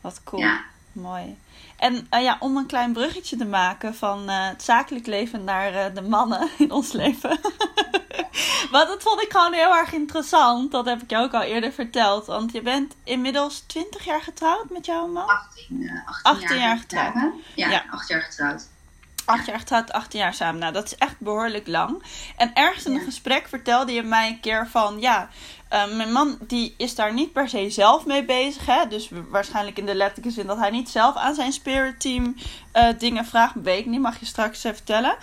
Wat 0.00 0.20
cool. 0.24 0.42
ja. 0.42 0.60
Mooi. 0.92 1.38
En 1.76 2.06
eh, 2.10 2.22
ja, 2.22 2.36
om 2.40 2.56
een 2.56 2.66
klein 2.66 2.92
bruggetje 2.92 3.36
te 3.36 3.44
maken 3.44 3.94
van 3.94 4.28
eh, 4.28 4.46
het 4.48 4.62
zakelijk 4.62 5.06
leven 5.06 5.44
naar 5.44 5.72
eh, 5.74 5.94
de 5.94 6.02
mannen 6.02 6.48
in 6.58 6.70
ons 6.70 6.92
leven. 6.92 7.40
Want 8.70 8.88
dat 8.88 9.02
vond 9.02 9.22
ik 9.22 9.30
gewoon 9.32 9.52
heel 9.52 9.76
erg 9.76 9.92
interessant. 9.92 10.72
Dat 10.72 10.86
heb 10.86 11.02
ik 11.02 11.10
jou 11.10 11.24
ook 11.24 11.34
al 11.34 11.42
eerder 11.42 11.72
verteld. 11.72 12.26
Want 12.26 12.52
je 12.52 12.62
bent 12.62 12.94
inmiddels 13.04 13.60
20 13.66 14.04
jaar 14.04 14.22
getrouwd 14.22 14.70
met 14.70 14.86
jouw 14.86 15.06
man. 15.06 15.26
18, 15.26 15.88
eh 15.88 16.08
18, 16.08 16.42
18 16.42 16.58
jaar 16.58 16.78
getrouwd. 16.78 17.14
Ja, 17.54 17.68
Ja. 17.70 17.84
8 17.90 18.08
jaar 18.08 18.20
getrouwd. 18.22 18.68
Acht 19.30 19.46
jaar 19.46 19.58
getrouwd, 19.58 19.92
18 19.92 20.20
jaar 20.20 20.34
samen. 20.34 20.60
Nou, 20.60 20.72
dat 20.72 20.84
is 20.84 20.96
echt 20.96 21.14
behoorlijk 21.18 21.66
lang. 21.66 22.02
En 22.36 22.50
ergens 22.54 22.84
in 22.84 22.92
een 22.92 22.98
Ja. 22.98 23.04
gesprek 23.04 23.48
vertelde 23.48 23.92
je 23.92 24.02
mij 24.02 24.28
een 24.28 24.40
keer 24.40 24.68
van... 24.70 25.00
Ja, 25.00 25.28
eh, 25.68 25.86
mijn 25.94 26.12
man 26.12 26.38
die 26.46 26.74
is 26.76 26.94
daar 26.94 27.12
niet 27.12 27.32
per 27.32 27.48
se 27.48 27.70
zelf 27.70 28.06
mee 28.06 28.24
bezig. 28.24 28.66
Hè? 28.66 28.86
Dus 28.88 29.10
waarschijnlijk 29.28 29.78
in 29.78 29.86
de 29.86 29.94
letterlijke 29.94 30.34
zin 30.40 30.46
dat 30.46 30.58
hij 30.58 30.70
niet 30.70 30.88
zelf 30.88 31.16
aan 31.16 31.34
zijn 31.34 31.52
spirit 31.52 32.00
team 32.00 32.36
eh, 32.72 32.88
dingen 32.98 33.24
vraagt. 33.24 33.54
Weet 33.62 33.78
ik 33.78 33.86
niet, 33.86 34.00
mag 34.00 34.20
je 34.20 34.26
straks 34.26 34.64
eh, 34.64 34.72
vertellen. 34.72 35.16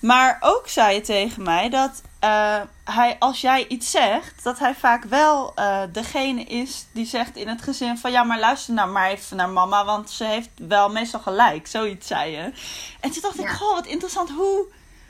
Maar 0.00 0.36
ook 0.40 0.68
zei 0.68 0.94
je 0.94 1.00
tegen 1.00 1.42
mij 1.42 1.68
dat 1.68 2.02
eh, 2.18 2.60
hij, 2.84 3.16
als 3.18 3.40
jij 3.40 3.66
iets 3.68 3.90
zegt, 3.90 4.44
dat 4.44 4.58
hij 4.58 4.74
vaak 4.74 5.04
wel 5.04 5.52
eh, 5.54 5.82
degene 5.92 6.44
is 6.44 6.86
die 6.92 7.06
zegt 7.06 7.36
in 7.36 7.48
het 7.48 7.62
gezin 7.62 7.98
van 7.98 8.10
ja, 8.10 8.22
maar 8.22 8.38
luister 8.38 8.74
nou 8.74 8.90
maar 8.90 9.10
even 9.10 9.36
naar 9.36 9.48
mama, 9.48 9.84
want 9.84 10.10
ze 10.10 10.24
heeft 10.24 10.50
wel 10.54 10.90
meestal 10.90 11.20
gelijk. 11.20 11.66
Zoiets 11.66 12.06
zei 12.06 12.30
je. 12.30 12.52
En 13.00 13.10
toen 13.10 13.22
dacht 13.22 13.38
ik, 13.38 13.48
goh, 13.48 13.74
wat 13.74 13.86
interessant, 13.86 14.30
hoe, 14.30 14.66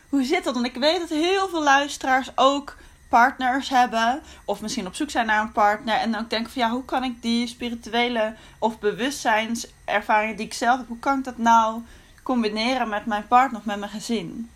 hoe 0.08 0.24
zit 0.24 0.44
dat? 0.44 0.54
Want 0.54 0.66
ik 0.66 0.74
weet 0.74 1.00
dat 1.00 1.08
heel 1.08 1.48
veel 1.48 1.62
luisteraars 1.62 2.30
ook 2.34 2.76
partners 3.08 3.68
hebben, 3.68 4.22
of 4.44 4.60
misschien 4.60 4.86
op 4.86 4.94
zoek 4.94 5.10
zijn 5.10 5.26
naar 5.26 5.42
een 5.42 5.52
partner, 5.52 5.94
en 5.94 6.18
ook 6.18 6.30
denken 6.30 6.52
van 6.52 6.62
ja, 6.62 6.70
hoe 6.70 6.84
kan 6.84 7.04
ik 7.04 7.22
die 7.22 7.46
spirituele 7.46 8.34
of 8.58 8.78
bewustzijnservaringen 8.78 10.36
die 10.36 10.46
ik 10.46 10.54
zelf 10.54 10.78
heb, 10.78 10.88
hoe 10.88 10.98
kan 10.98 11.18
ik 11.18 11.24
dat 11.24 11.38
nou 11.38 11.82
combineren 12.22 12.88
met 12.88 13.06
mijn 13.06 13.26
partner 13.26 13.60
of 13.60 13.66
met 13.66 13.78
mijn 13.78 13.90
gezin? 13.90 14.50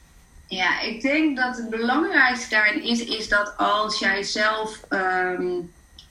Ja, 0.52 0.80
ik 0.80 1.00
denk 1.00 1.36
dat 1.36 1.56
het 1.56 1.70
belangrijkste 1.70 2.48
daarin 2.48 2.82
is, 2.82 3.04
is 3.04 3.28
dat 3.28 3.56
als 3.56 3.98
jij 3.98 4.22
zelf 4.22 4.80
ehm, 4.88 5.60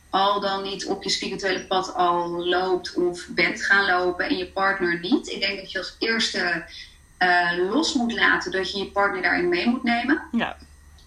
al 0.10 0.40
dan 0.40 0.64
niet 0.64 0.86
op 0.86 1.04
je 1.04 1.10
spirituele 1.10 1.66
pad 1.66 1.94
al 1.94 2.46
loopt 2.46 2.94
of 2.96 3.28
bent 3.28 3.64
gaan 3.64 3.86
lopen 3.86 4.30
en 4.30 4.38
je 4.38 4.48
partner 4.48 5.00
niet. 5.00 5.28
Ik 5.28 5.40
denk 5.40 5.60
dat 5.60 5.72
je 5.72 5.78
als 5.78 5.96
eerste 6.00 6.66
eh, 7.18 7.52
los 7.70 7.94
moet 7.94 8.14
laten 8.14 8.52
dat 8.52 8.72
je 8.72 8.78
je 8.78 8.86
partner 8.86 9.22
daarin 9.22 9.50
mee 9.50 9.68
moet 9.68 9.84
nemen. 9.84 10.22
Ja, 10.32 10.58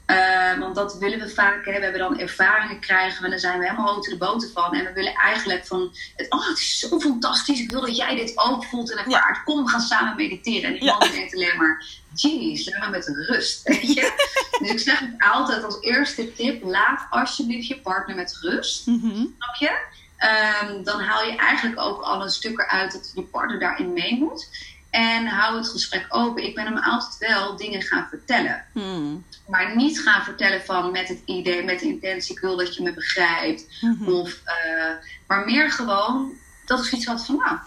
Eh, 0.06 0.58
want 0.58 0.74
dat 0.74 0.98
willen 0.98 1.18
we 1.18 1.28
vaak. 1.30 1.64
Hè. 1.64 1.72
We 1.72 1.80
hebben 1.82 2.00
dan 2.00 2.18
ervaringen 2.18 2.80
krijgen 2.80 3.24
en 3.24 3.30
dan 3.30 3.38
zijn 3.38 3.58
we 3.58 3.64
helemaal 3.64 3.86
houten 3.86 4.10
de 4.12 4.18
boten 4.18 4.50
van. 4.52 4.74
En 4.74 4.84
we 4.84 4.92
willen 4.92 5.14
eigenlijk 5.14 5.66
van, 5.66 5.92
het, 6.16 6.30
oh 6.30 6.48
het 6.48 6.58
is 6.58 6.78
zo 6.78 7.00
fantastisch. 7.00 7.60
Ik 7.60 7.70
wil 7.70 7.80
dat 7.80 7.96
jij 7.96 8.16
dit 8.16 8.32
ook 8.34 8.64
voelt 8.64 8.90
en 8.92 8.98
ervaart. 8.98 9.42
Kom, 9.44 9.64
we 9.64 9.70
gaan 9.70 9.80
samen 9.80 10.16
mediteren. 10.16 10.62
En 10.64 10.72
die 10.72 10.84
Ja. 10.84 10.96
man 10.98 11.10
denkt 11.10 11.34
alleen 11.34 11.56
maar, 11.56 11.84
jeez, 12.14 12.66
laat 12.70 12.80
maar 12.80 12.90
met 12.90 13.12
rust. 13.28 13.62
Dus 14.58 14.70
ik 14.70 14.78
zeg 14.78 14.98
het 14.98 15.14
altijd 15.18 15.64
als 15.64 15.80
eerste 15.80 16.34
tip, 16.34 16.62
laat 16.62 17.06
alsjeblieft 17.10 17.66
je 17.66 17.80
partner 17.80 18.16
met 18.16 18.38
rust. 18.40 18.86
Mhm. 18.86 19.08
Snap 19.14 19.54
je? 19.58 19.78
Ehm, 20.16 20.82
dan 20.82 21.00
haal 21.00 21.24
je 21.24 21.36
eigenlijk 21.36 21.80
ook 21.80 22.02
al 22.02 22.22
een 22.22 22.30
stuk 22.30 22.58
eruit 22.58 22.92
dat 22.92 23.12
je 23.14 23.22
partner 23.22 23.58
daarin 23.58 23.92
mee 23.92 24.16
moet. 24.18 24.48
En 24.94 25.26
hou 25.26 25.56
het 25.56 25.68
gesprek 25.68 26.06
open. 26.08 26.44
Ik 26.44 26.54
ben 26.54 26.64
hem 26.64 26.78
altijd 26.78 27.18
wel 27.18 27.56
dingen 27.56 27.82
gaan 27.82 28.06
vertellen. 28.08 28.64
Hmm. 28.72 29.24
Maar 29.46 29.76
niet 29.76 30.00
gaan 30.00 30.24
vertellen 30.24 30.64
van 30.64 30.90
met 30.90 31.08
het 31.08 31.20
idee, 31.24 31.64
met 31.64 31.80
de 31.80 31.86
intentie, 31.86 32.34
ik 32.34 32.40
wil 32.40 32.56
dat 32.56 32.74
je 32.74 32.82
me 32.82 32.92
begrijpt. 32.92 33.66
Mhm. 33.80 34.10
Of, 34.10 34.40
eh, 34.44 34.90
maar 35.26 35.44
meer 35.44 35.70
gewoon 35.70 36.32
dat 36.66 36.78
ik 36.78 36.84
zoiets 36.84 37.06
had 37.06 37.24
van, 37.24 37.36
nou, 37.36 37.58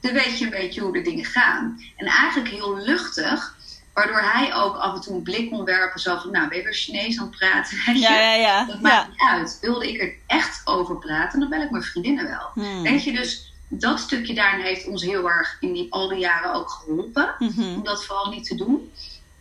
dan 0.00 0.12
weet 0.12 0.38
je 0.38 0.44
een 0.44 0.50
beetje 0.50 0.80
hoe 0.80 0.92
de 0.92 1.02
dingen 1.02 1.24
gaan. 1.24 1.80
En 1.96 2.06
eigenlijk 2.06 2.48
heel 2.48 2.76
luchtig, 2.76 3.56
waardoor 3.92 4.20
hij 4.20 4.54
ook 4.54 4.76
af 4.76 4.94
en 4.94 5.00
toe 5.00 5.14
een 5.14 5.22
blik 5.22 5.50
kon 5.50 5.64
werpen. 5.64 6.00
Zo 6.00 6.18
van, 6.18 6.30
nou, 6.30 6.48
ben 6.48 6.58
je 6.58 6.64
weer 6.64 6.74
Chinees 6.74 7.18
aan 7.18 7.26
het 7.26 7.36
praten? 7.36 7.76
Weet 7.86 7.94
je? 7.94 8.00
Ja, 8.00 8.20
ja, 8.20 8.34
ja. 8.34 8.64
Dat 8.64 8.76
ja. 8.76 8.80
maakt 8.80 9.08
niet 9.08 9.20
uit. 9.20 9.58
Wilde 9.60 9.92
ik 9.92 10.00
er 10.00 10.14
echt 10.26 10.66
over 10.66 10.96
praten, 10.96 11.40
dan 11.40 11.48
bel 11.48 11.62
ik 11.62 11.70
mijn 11.70 11.82
vriendinnen 11.82 12.24
wel. 12.28 12.50
Hmm. 12.54 12.82
Weet 12.82 13.04
je, 13.04 13.12
dus 13.12 13.49
dat 13.72 14.00
stukje 14.00 14.34
daarin 14.34 14.64
heeft 14.64 14.86
ons 14.86 15.02
heel 15.02 15.30
erg 15.30 15.56
in 15.60 15.72
die, 15.72 15.86
al 15.90 16.08
die 16.08 16.18
jaren 16.18 16.54
ook 16.54 16.70
geholpen. 16.70 17.34
Mhm. 17.38 17.74
Om 17.74 17.84
dat 17.84 18.04
vooral 18.04 18.30
niet 18.30 18.44
te 18.44 18.54
doen. 18.54 18.92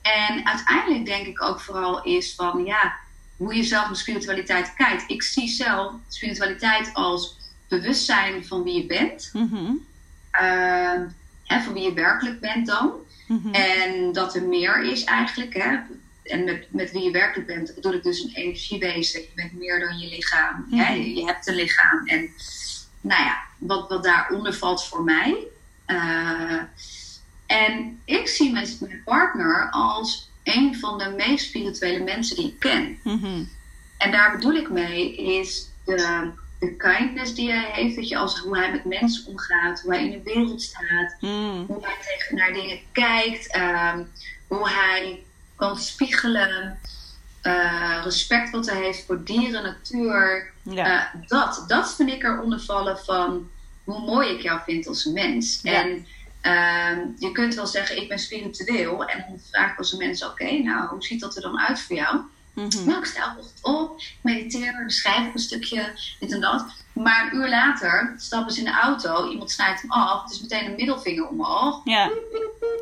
En 0.01 0.47
uiteindelijk 0.47 1.05
denk 1.05 1.25
ik 1.25 1.41
ook 1.41 1.59
vooral 1.59 2.03
is 2.03 2.35
van, 2.35 2.65
ja, 2.65 2.93
hoe 3.37 3.55
je 3.55 3.63
zelf 3.63 3.85
naar 3.85 3.95
spiritualiteit 3.95 4.73
kijkt. 4.73 5.03
Ik 5.07 5.23
zie 5.23 5.47
zelf 5.47 5.93
spiritualiteit 6.07 6.89
als 6.93 7.37
bewustzijn 7.67 8.45
van 8.45 8.63
wie 8.63 8.81
je 8.81 8.85
bent. 8.85 9.31
Ehm, 10.31 11.07
hè, 11.43 11.61
van 11.61 11.73
wie 11.73 11.83
je 11.83 11.93
werkelijk 11.93 12.39
bent 12.39 12.67
dan. 12.67 12.91
Mhm. 13.27 13.53
En 13.53 14.11
dat 14.11 14.35
er 14.35 14.43
meer 14.43 14.83
is 14.83 15.03
eigenlijk. 15.03 15.53
Hè? 15.53 15.77
En 16.23 16.43
met, 16.43 16.67
met 16.69 16.91
wie 16.91 17.03
je 17.03 17.11
werkelijk 17.11 17.47
bent, 17.47 17.75
bedoel 17.75 17.93
ik 17.93 18.03
dus 18.03 18.23
een 18.23 18.33
energiewezen. 18.33 19.21
Je 19.21 19.31
bent 19.35 19.53
meer 19.53 19.79
dan 19.79 19.99
je 19.99 20.09
lichaam. 20.09 20.65
Hè? 20.69 20.93
Je, 20.93 21.15
je 21.15 21.25
hebt 21.25 21.47
een 21.47 21.55
lichaam. 21.55 22.07
En 22.07 22.29
nou 23.01 23.23
ja, 23.23 23.37
wat, 23.57 23.89
wat 23.89 24.03
daaronder 24.03 24.53
valt 24.53 24.85
voor 24.85 25.03
mij. 25.03 25.37
Eh, 25.85 26.61
en 27.45 28.01
ik 28.05 28.27
zie 28.27 28.51
mijn, 28.51 28.67
mijn 28.79 29.01
partner 29.05 29.69
als 29.71 30.29
een 30.43 30.75
van 30.79 30.97
de 30.97 31.13
meest 31.17 31.45
spirituele 31.45 32.03
mensen 32.03 32.35
die 32.35 32.47
ik 32.47 32.59
ken. 32.59 32.99
Mhm. 33.03 33.43
En 33.97 34.11
daar 34.11 34.31
bedoel 34.31 34.53
ik 34.53 34.69
mee 34.69 35.15
is 35.15 35.69
de, 35.85 36.31
de 36.59 36.75
kindness 36.75 37.33
die 37.33 37.51
hij 37.51 37.69
heeft. 37.71 37.95
Weet 37.95 38.07
je, 38.07 38.17
als 38.17 38.39
hoe 38.39 38.57
hij 38.57 38.71
met 38.71 38.85
mensen 38.85 39.25
omgaat, 39.27 39.81
hoe 39.81 39.93
hij 39.93 40.03
in 40.03 40.11
de 40.11 40.33
wereld 40.33 40.61
staat 40.61 41.15
Mm. 41.19 41.65
hoe 41.67 41.85
hij 41.85 41.95
tegen 42.05 42.35
naar 42.35 42.53
dingen 42.53 42.79
kijkt, 42.91 43.51
ehm, 43.51 44.03
hoe 44.47 44.69
hij 44.69 45.23
kan 45.55 45.77
spiegelen, 45.77 46.79
eh, 47.41 48.01
respect 48.03 48.49
wat 48.49 48.69
hij 48.69 48.81
heeft 48.81 49.05
voor 49.05 49.23
dieren, 49.23 49.63
natuur. 49.63 50.51
Ja. 50.63 51.11
Eh, 51.13 51.21
dat, 51.27 51.63
dat 51.67 51.95
vind 51.95 52.09
ik 52.09 52.23
eronder 52.23 52.59
vallen 52.59 52.97
van 52.97 53.49
hoe 53.83 53.99
mooi 53.99 54.29
ik 54.29 54.41
jou 54.41 54.59
vind 54.65 54.87
als 54.87 55.05
mens. 55.05 55.59
Ja. 55.63 55.73
En 55.73 56.05
ehm, 56.41 56.99
je 57.17 57.31
kunt 57.31 57.55
wel 57.55 57.67
zeggen, 57.67 58.01
ik 58.01 58.07
ben 58.07 58.19
spiritueel. 58.19 59.05
En 59.05 59.25
dan 59.27 59.39
vraag 59.51 59.71
ik 59.71 59.77
als 59.77 59.91
een 59.91 59.97
mens, 59.97 60.25
oké, 60.25 60.51
nou, 60.51 60.87
hoe 60.87 61.03
ziet 61.03 61.21
dat 61.21 61.35
er 61.35 61.41
dan 61.41 61.59
uit 61.59 61.81
voor 61.81 61.95
jou? 61.95 62.19
Mhm. 62.53 62.85
Nou, 62.85 62.99
ik 62.99 63.05
sta 63.05 63.35
op, 63.61 63.99
ik 63.99 64.15
mediteer, 64.21 64.83
schrijf 64.87 65.27
ik 65.27 65.33
een 65.33 65.39
stukje, 65.39 65.91
dit 66.19 66.31
en 66.31 66.41
dat. 66.41 66.65
Maar 66.93 67.29
een 67.31 67.37
uur 67.37 67.49
later 67.49 68.15
stappen 68.17 68.53
ze 68.53 68.59
in 68.59 68.65
de 68.65 68.79
auto, 68.79 69.29
iemand 69.29 69.51
snijdt 69.51 69.81
hem 69.81 69.91
af, 69.91 70.23
het 70.23 70.31
is 70.31 70.41
meteen 70.41 70.65
een 70.65 70.75
middelvinger 70.75 71.27
omhoog. 71.27 71.81
Ja. 71.83 72.11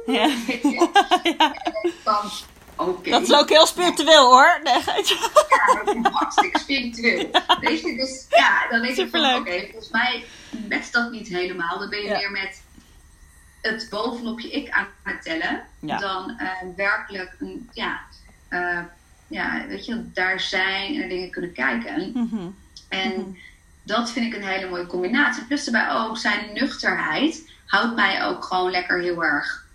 Ja. 0.05 0.29
Ja. 1.23 1.53
Dat 3.03 3.21
is 3.21 3.33
ook 3.33 3.49
heel 3.49 3.65
spiritueel 3.65 4.25
hoor. 4.29 4.59
Nee, 4.63 4.73
ja, 4.83 5.83
dat 5.83 5.95
is 5.95 6.11
hartstikke 6.11 6.59
spiritueel. 6.59 7.29
Weet 7.59 7.81
je, 7.81 7.95
dus 7.95 8.25
ja, 8.29 8.67
dan 8.69 8.81
denk 8.81 8.97
ik 8.97 9.09
van, 9.09 9.35
oké, 9.35 9.59
volgens 9.71 9.89
mij 9.91 10.25
met 10.67 10.89
dat 10.91 11.11
niet 11.11 11.27
helemaal. 11.27 11.79
Dan 11.79 11.89
ben 11.89 11.99
je 12.01 12.07
Ja. 12.07 12.17
meer 12.17 12.31
met 12.31 12.61
het 13.61 13.87
bovenop 13.89 14.39
je 14.39 14.49
ik 14.51 14.69
aan 14.69 14.87
het 15.03 15.21
tellen, 15.23 15.63
Ja. 15.79 15.97
dan 15.97 16.33
eh, 16.37 16.47
werkelijk, 16.75 17.35
een, 17.39 17.69
ja, 17.73 17.99
eh, 18.47 18.79
ja, 19.27 19.65
weet 19.67 19.85
je, 19.85 20.11
daar 20.13 20.39
zijn 20.39 21.01
en 21.01 21.09
dingen 21.09 21.31
kunnen 21.31 21.53
kijken. 21.53 22.11
Mhm. 22.13 22.47
En 22.89 23.11
Mhm. 23.11 23.29
dat 23.83 24.11
vind 24.11 24.33
ik 24.33 24.39
een 24.41 24.47
hele 24.47 24.69
mooie 24.69 24.85
combinatie. 24.87 25.43
Plus 25.45 25.65
daarbij 25.65 25.95
ook 25.95 26.17
zijn 26.17 26.53
nuchterheid 26.53 27.49
houdt 27.65 27.95
mij 27.95 28.23
ook 28.25 28.43
gewoon 28.43 28.71
lekker 28.71 29.01
heel 29.01 29.23
erg 29.23 29.65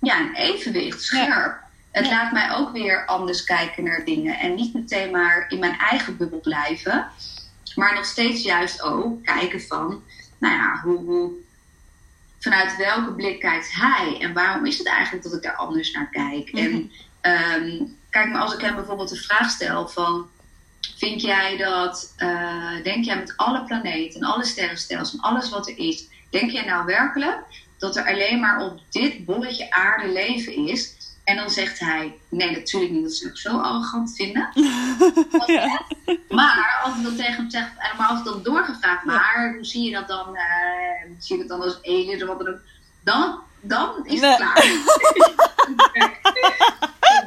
ja, 0.00 0.18
in 0.20 0.34
evenwicht, 0.34 1.02
scherp. 1.02 1.64
Het 1.96 2.06
Ja. 2.06 2.10
laat 2.10 2.32
mij 2.32 2.50
ook 2.52 2.72
weer 2.72 3.06
anders 3.06 3.44
kijken 3.44 3.84
naar 3.84 4.04
dingen. 4.04 4.38
En 4.38 4.54
niet 4.54 4.74
meteen 4.74 5.10
maar 5.10 5.44
in 5.48 5.58
mijn 5.58 5.78
eigen 5.78 6.16
bubbel 6.16 6.40
blijven. 6.40 7.06
Maar 7.74 7.94
nog 7.94 8.04
steeds 8.04 8.42
juist 8.42 8.82
ook 8.82 9.24
kijken 9.24 9.60
van, 9.60 10.02
nou 10.38 10.54
ja, 10.54 10.80
hoe, 10.82 10.98
hoe, 10.98 11.32
vanuit 12.38 12.76
welke 12.76 13.12
blik 13.12 13.40
kijkt 13.40 13.72
hij? 13.72 14.18
En 14.20 14.32
waarom 14.32 14.66
is 14.66 14.78
het 14.78 14.86
eigenlijk 14.86 15.24
dat 15.24 15.32
ik 15.32 15.42
daar 15.42 15.56
anders 15.56 15.92
naar 15.92 16.08
kijk? 16.10 16.52
Mhm. 16.52 16.64
En 16.64 16.90
ehm, 17.20 17.84
kijk 18.10 18.28
maar, 18.28 18.40
als 18.40 18.54
ik 18.54 18.60
hem 18.60 18.74
bijvoorbeeld 18.74 19.08
de 19.08 19.16
vraag 19.16 19.50
stel 19.50 19.88
van, 19.88 20.28
vind 20.96 21.20
jij 21.20 21.56
dat, 21.56 22.12
eh, 22.16 22.82
denk 22.82 23.04
jij 23.04 23.16
met 23.16 23.36
alle 23.36 23.64
planeten 23.64 24.20
en 24.20 24.26
alle 24.26 24.44
sterrenstelsels 24.44 25.12
en 25.12 25.20
alles 25.20 25.50
wat 25.50 25.68
er 25.68 25.78
is, 25.78 26.08
denk 26.30 26.50
jij 26.50 26.64
nou 26.64 26.84
werkelijk 26.84 27.38
dat 27.78 27.96
er 27.96 28.06
alleen 28.06 28.40
maar 28.40 28.60
op 28.60 28.80
dit 28.90 29.24
bolletje 29.24 29.70
aarde 29.70 30.12
leven 30.12 30.68
is? 30.68 30.95
En 31.26 31.36
dan 31.36 31.50
zegt 31.50 31.78
hij, 31.78 32.14
nee, 32.28 32.50
natuurlijk 32.50 32.92
niet, 32.92 33.02
dat 33.02 33.12
zou 33.12 33.30
ik 33.30 33.36
zo 33.38 33.58
arrogant 33.58 34.16
vinden. 34.16 34.48
Ja. 35.46 35.82
Maar 36.28 36.80
als 36.84 36.96
ik 36.96 37.02
dat 37.02 37.16
tegen 37.16 37.34
hem 37.34 37.50
zeg, 37.50 37.68
maar 37.98 38.06
als 38.08 38.18
ik 38.18 38.24
dan 38.24 38.42
doorgevraagd, 38.42 39.04
maar 39.04 39.52
hoe 39.54 39.64
zie 39.64 39.82
je 39.84 39.90
dat 39.92 40.08
dan? 40.08 40.36
eh, 40.36 41.10
zie 41.18 41.36
je 41.38 41.46
dat 41.46 41.58
dan 41.58 41.66
als 41.66 41.78
aliens 41.82 42.22
of 42.22 42.28
wat 42.28 42.38
dan 42.38 42.48
ook? 42.48 42.58
Dan, 43.04 43.40
dan 43.60 44.06
is 44.06 44.20
Nee. 44.20 44.30
het 44.30 44.36
klaar. 44.36 44.54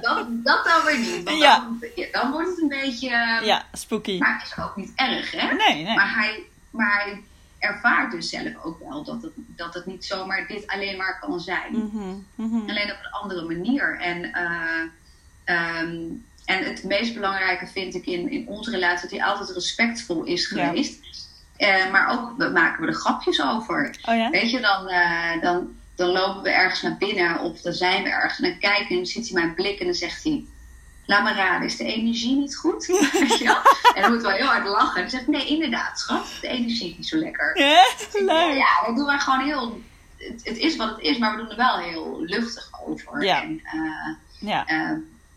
dat, 0.02 0.26
dat 0.30 0.66
dan 0.66 0.84
weer 0.86 0.98
niet. 1.00 1.24
Want 1.24 1.38
Ja. 1.38 1.60
dan, 1.60 1.84
dan 2.12 2.32
wordt 2.32 2.50
het 2.50 2.62
een 2.62 2.68
beetje. 2.68 3.10
ja, 3.44 3.64
spooky. 3.74 4.18
Maar 4.18 4.34
het 4.40 4.52
is 4.58 4.64
ook 4.64 4.76
niet 4.76 4.92
erg, 4.96 5.32
hè? 5.32 5.54
Nee, 5.54 5.84
nee. 5.84 5.96
Maar, 5.96 6.14
hij, 6.16 6.44
maar 6.70 7.02
hij 7.04 7.24
ervaart 7.60 8.12
dus 8.12 8.30
zelf 8.30 8.64
ook 8.64 8.80
wel 8.80 9.04
dat 9.04 9.22
het, 9.22 9.32
dat 9.36 9.74
het 9.74 9.86
niet 9.86 10.06
zomaar 10.06 10.48
dit 10.48 10.68
alleen 10.68 10.98
maar 10.98 11.20
kan 11.20 11.40
zijn. 11.40 11.72
Mhm, 11.72 12.16
mhm. 12.36 12.70
Alleen 12.70 12.92
op 12.92 13.00
een 13.04 13.12
andere 13.22 13.42
manier. 13.46 14.00
En, 14.00 14.34
eh, 14.34 14.82
ehm, 15.44 15.98
en 16.46 16.64
het 16.64 16.84
meest 16.84 17.14
belangrijke 17.14 17.68
vind 17.68 17.96
ik 17.96 18.06
in, 18.06 18.32
in 18.32 18.48
onze 18.48 18.72
relatie 18.72 19.02
dat 19.10 19.20
hij 19.20 19.28
altijd 19.28 19.50
respectvol 19.50 20.24
is 20.24 20.50
Ja. 20.50 20.68
geweest. 20.68 21.00
Eh, 21.58 21.92
maar 21.92 22.10
ook 22.12 22.38
we 22.38 22.50
maken 22.50 22.82
we 22.82 22.88
er 22.88 22.94
grapjes 22.94 23.42
over. 23.42 23.96
Oh 24.10 24.16
ja? 24.16 24.30
Weet 24.30 24.52
je, 24.52 24.60
dan, 24.60 24.88
eh, 24.88 25.42
dan, 25.42 25.76
dan 25.96 26.10
lopen 26.10 26.42
we 26.42 26.50
ergens 26.50 26.82
naar 26.82 26.98
binnen 26.98 27.40
of 27.40 27.62
dan 27.62 27.74
zijn 27.74 28.04
we 28.04 28.10
ergens. 28.10 28.40
En 28.40 28.50
dan 28.50 28.60
kijkt 28.60 28.88
hij 28.88 28.90
en 28.90 28.96
dan 28.96 29.06
ziet 29.06 29.30
hij 29.30 29.42
mijn 29.42 29.54
blik 29.54 29.80
en 29.80 29.86
dan 29.86 29.96
zegt 29.96 30.24
hij... 30.24 30.46
Laat 31.10 31.24
me 31.24 31.34
raden, 31.34 31.68
is 31.68 31.78
de 31.78 31.84
energie 31.84 32.36
niet 32.36 32.56
goed? 32.56 32.86
Je 33.40 33.40
wel? 33.44 33.94
En 33.94 34.02
dan 34.02 34.12
moet 34.14 34.22
wel 34.22 34.32
heel 34.32 34.46
hard 34.46 34.68
lachen. 34.68 34.96
En 34.96 35.02
dan 35.02 35.10
zeg 35.10 35.22
ik, 35.22 35.28
nee, 35.28 35.48
inderdaad, 35.48 36.00
schat. 36.00 36.28
De 36.42 36.48
energie 36.48 36.90
is 36.90 36.98
niet 36.98 37.08
zo 37.08 37.18
lekker. 37.18 37.60
Ja, 37.60 37.84
leuk. 38.14 38.58
Ja, 38.58 38.86
dat 38.86 38.96
doen 38.96 39.06
wij 39.06 39.20
gewoon 39.20 39.46
heel... 39.46 39.82
Het, 40.18 40.42
het 40.44 40.58
is 40.58 40.76
wat 40.76 40.90
het 40.90 41.00
is, 41.00 41.18
maar 41.18 41.32
we 41.32 41.38
doen 41.42 41.50
er 41.50 41.56
wel 41.58 41.78
heel 41.78 42.22
luchtig 42.22 42.70
over. 42.86 43.24
Ja. 43.24 43.42
En, 43.42 43.62
eh, 43.64 44.50
Ja. 44.50 44.66
eh, 44.66 44.92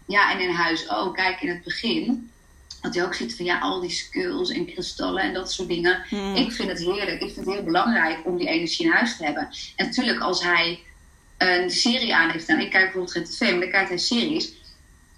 ja, 0.07 0.33
en 0.33 0.41
in 0.41 0.51
huis 0.51 0.91
ook. 0.91 1.15
Kijk, 1.15 1.41
in 1.43 1.49
het 1.49 1.63
begin... 1.65 2.31
Dat 2.81 2.95
hij 2.95 3.05
ook 3.05 3.15
ziet 3.15 3.37
van 3.37 3.45
ja, 3.45 3.59
al 3.59 3.81
die 3.81 3.91
skulls 3.91 4.51
en 4.51 4.67
kristallen 4.67 5.23
en 5.23 5.33
dat 5.33 5.53
soort 5.53 5.69
dingen. 5.69 6.05
Hmm. 6.09 6.35
Ik 6.35 6.53
vind 6.53 6.69
het 6.69 6.79
heerlijk. 6.79 7.21
Ik 7.21 7.33
vind 7.33 7.47
het 7.47 7.55
heel 7.55 7.65
belangrijk 7.65 8.19
om 8.25 8.37
die 8.37 8.49
energie 8.49 8.87
in 8.87 8.93
huis 8.93 9.17
te 9.17 9.25
hebben. 9.25 9.49
En 9.77 9.87
natuurlijk, 9.87 10.21
als 10.21 10.43
hij 10.43 10.81
een 11.39 11.71
serie 11.71 12.15
aan 12.15 12.31
heeft 12.31 12.45
staan. 12.45 12.61
Ik 12.61 12.71
kijk 12.71 12.83
bijvoorbeeld 12.85 13.13
geen 13.13 13.25
tv, 13.25 13.51
maar 13.51 13.61
dan 13.61 13.71
kijkt 13.71 13.89
hij 13.89 13.99
series. 13.99 14.53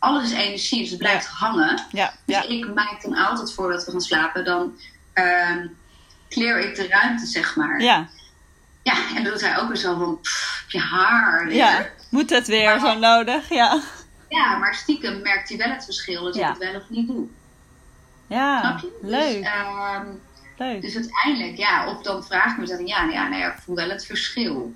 Alles 0.05 0.23
is 0.25 0.33
energie, 0.39 0.81
dus 0.81 0.91
het 0.91 0.99
blijft 0.99 1.27
hangen. 1.27 1.83
Ja, 1.91 2.15
Dus 2.27 2.45
ik 2.47 2.75
maak 2.75 3.03
dan 3.03 3.17
altijd 3.17 3.53
voordat 3.53 3.85
we 3.85 3.91
gaan 3.91 4.01
slapen, 4.01 4.45
dan 4.45 4.79
ehm 5.13 5.67
clear 6.29 6.59
ik 6.61 6.75
de 6.75 6.87
ruimte, 6.89 7.27
zeg 7.27 7.57
maar. 7.57 7.81
Ja. 7.81 8.09
Ja, 8.83 8.95
en 9.17 9.23
dan 9.23 9.33
doet 9.33 9.41
hij 9.41 9.59
ook 9.59 9.69
weer 9.69 9.77
zo 9.77 9.97
van, 9.99 10.21
pff, 10.21 10.65
je 10.69 10.79
haar 10.79 11.45
weer. 11.47 11.55
ja. 11.57 11.87
Moet 12.11 12.31
het 12.31 12.47
weer 12.47 12.79
zo 12.81 12.99
nodig? 12.99 13.49
Ja. 13.49 13.81
Ja, 14.29 14.57
maar 14.57 14.75
stiekem 14.75 15.23
merkt 15.23 15.49
hij 15.49 15.59
wel 15.59 15.69
het 15.71 15.85
verschil 15.85 16.27
als 16.27 16.37
Ja. 16.37 16.43
ik 16.49 16.55
het 16.61 16.71
wel 16.71 16.81
of 16.81 16.89
niet 16.89 17.07
doe. 17.07 17.27
Ja, 18.27 18.61
Snap 18.61 18.79
je? 18.79 18.99
Dus, 19.03 19.11
leuk. 19.11 19.45
ehm, 19.45 20.07
Leuk. 20.57 20.81
dus 20.83 20.95
uiteindelijk, 20.95 21.57
ja, 21.57 21.89
of 21.91 22.03
dan 22.03 22.25
vraag 22.25 22.53
ik 22.53 22.59
me 22.59 22.67
dan, 22.67 22.87
ja, 22.87 23.05
ja, 23.05 23.29
nee, 23.29 23.43
ik 23.43 23.55
voel 23.65 23.75
wel 23.75 23.89
het 23.89 24.07
verschil. 24.07 24.75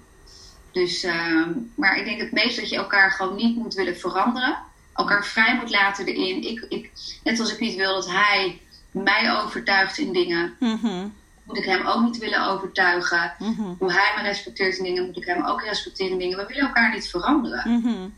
Dus, 0.73 1.03
ehm, 1.03 1.51
maar 1.77 1.97
ik 1.97 2.05
denk 2.05 2.21
het 2.21 2.33
meest 2.33 2.57
dat 2.61 2.69
je 2.69 2.77
elkaar 2.77 3.11
gewoon 3.13 3.37
niet 3.37 3.57
moet 3.57 3.75
willen 3.75 3.97
veranderen. 3.99 4.57
Elkaar 4.99 5.25
vrij 5.25 5.55
moet 5.57 5.71
laten 5.71 6.07
erin. 6.07 6.43
Ik, 6.49 6.67
ik, 6.69 6.91
net 7.25 7.41
als 7.41 7.53
ik 7.53 7.61
niet 7.61 7.75
wil 7.77 7.95
dat 7.95 8.11
hij 8.11 8.61
mij 8.91 9.33
overtuigt 9.43 9.99
in 9.99 10.13
dingen, 10.13 10.57
Mhm, 10.61 11.07
moet 11.45 11.59
ik 11.59 11.65
hem 11.65 11.87
ook 11.87 12.03
niet 12.03 12.19
willen 12.19 12.47
overtuigen. 12.47 13.35
mhm, 13.39 13.73
Hoe 13.79 13.93
hij 13.93 14.13
me 14.17 14.23
respecteert 14.23 14.77
in 14.77 14.85
dingen, 14.85 15.07
moet 15.07 15.17
ik 15.17 15.25
hem 15.25 15.45
ook 15.45 15.63
respecteren 15.63 16.13
in 16.13 16.19
dingen. 16.19 16.37
We 16.39 16.47
willen 16.47 16.63
elkaar 16.67 16.95
niet 16.95 17.09
veranderen. 17.09 17.71
mhm, 17.81 18.09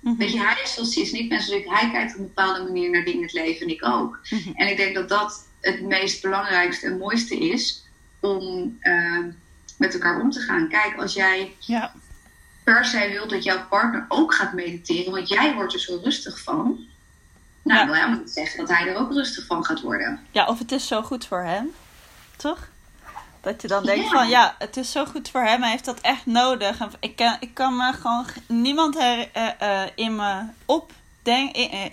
mhm. 0.00 0.16
Weet 0.16 0.32
je, 0.32 0.38
hij 0.40 0.56
is 0.64 0.74
zoals 0.74 0.94
hij 0.94 1.02
is 1.04 1.12
en 1.12 1.18
ik 1.18 1.28
ben 1.28 1.40
zoals 1.42 1.60
ik. 1.62 1.68
Hij 1.68 1.90
kijkt 1.90 2.12
op 2.12 2.18
een 2.18 2.24
bepaalde 2.34 2.62
manier 2.62 2.90
naar 2.90 3.04
dingen 3.04 3.18
in 3.18 3.24
het 3.24 3.32
leven 3.32 3.66
en 3.66 3.72
ik 3.72 3.84
ook. 3.86 4.18
En 4.54 4.68
ik 4.68 4.76
denk 4.76 4.94
dat 4.94 5.08
dat 5.08 5.46
het 5.60 5.82
meest 5.82 6.22
belangrijkste 6.22 6.86
en 6.86 6.98
mooiste 6.98 7.38
is 7.38 7.84
om 8.20 8.76
eh, 8.80 9.18
met 9.78 9.94
elkaar 9.94 10.20
om 10.20 10.30
te 10.30 10.40
gaan. 10.40 10.68
Kijk, 10.68 10.96
als 11.00 11.14
jij 11.14 11.54
Ja. 11.58 11.92
Per 12.64 12.84
se 12.84 13.08
wilt 13.08 13.30
dat 13.30 13.44
jouw 13.44 13.66
partner 13.68 14.04
ook 14.08 14.34
gaat 14.34 14.52
mediteren, 14.52 15.12
want 15.12 15.28
jij 15.28 15.54
wordt 15.54 15.72
er 15.74 15.80
zo 15.80 16.00
rustig 16.02 16.40
van. 16.42 16.86
Nou, 17.62 17.78
Ja. 17.80 17.84
wil 17.86 17.94
helemaal 17.94 18.18
niet 18.18 18.30
zeggen 18.30 18.58
dat 18.66 18.76
hij 18.76 18.88
er 18.88 18.96
ook 18.96 19.12
rustig 19.12 19.46
van 19.46 19.64
gaat 19.64 19.80
worden. 19.80 20.26
ja, 20.30 20.46
of 20.46 20.58
het 20.58 20.72
is 20.72 20.86
zo 20.86 21.02
goed 21.02 21.26
voor 21.26 21.42
hem. 21.42 21.72
Toch? 22.36 22.68
Dat 23.40 23.62
je 23.62 23.68
dan 23.68 23.84
denkt 23.84 24.04
Ja. 24.04 24.10
van 24.10 24.28
ja, 24.28 24.54
het 24.58 24.76
is 24.76 24.90
zo 24.92 25.04
goed 25.04 25.28
voor 25.30 25.40
hem. 25.40 25.60
Hij 25.62 25.70
heeft 25.70 25.84
dat 25.84 26.00
echt 26.00 26.26
nodig. 26.26 26.78
En 26.78 26.90
ik, 27.00 27.16
kan, 27.16 27.36
ik 27.40 27.54
kan 27.54 27.76
me 27.76 27.92
gewoon 27.92 28.26
niemand 28.46 28.98
her, 28.98 29.28
eh, 29.32 29.82
eh, 29.82 29.90
in 29.94 30.16
me 30.16 30.42
opdenken. 30.64 31.70
eh. 31.70 31.84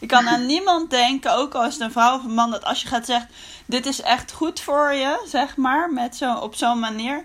Ik 0.00 0.08
kan 0.08 0.28
aan 0.28 0.46
niemand 0.54 0.90
denken, 0.90 1.34
ook 1.36 1.54
al 1.54 1.64
is 1.66 1.72
het 1.72 1.82
een 1.82 1.92
vrouw 1.92 2.16
of 2.16 2.24
een 2.24 2.34
man, 2.34 2.50
dat 2.50 2.64
als 2.64 2.82
je 2.82 2.88
gaat 2.88 3.06
zeggen: 3.06 3.28
Dit 3.66 3.86
is 3.86 4.00
echt 4.02 4.32
goed 4.32 4.60
voor 4.60 4.92
je, 4.92 5.22
zeg 5.26 5.56
maar, 5.56 5.92
met 5.92 6.16
zo, 6.16 6.34
op 6.34 6.54
zo'n 6.54 6.78
manier. 6.78 7.24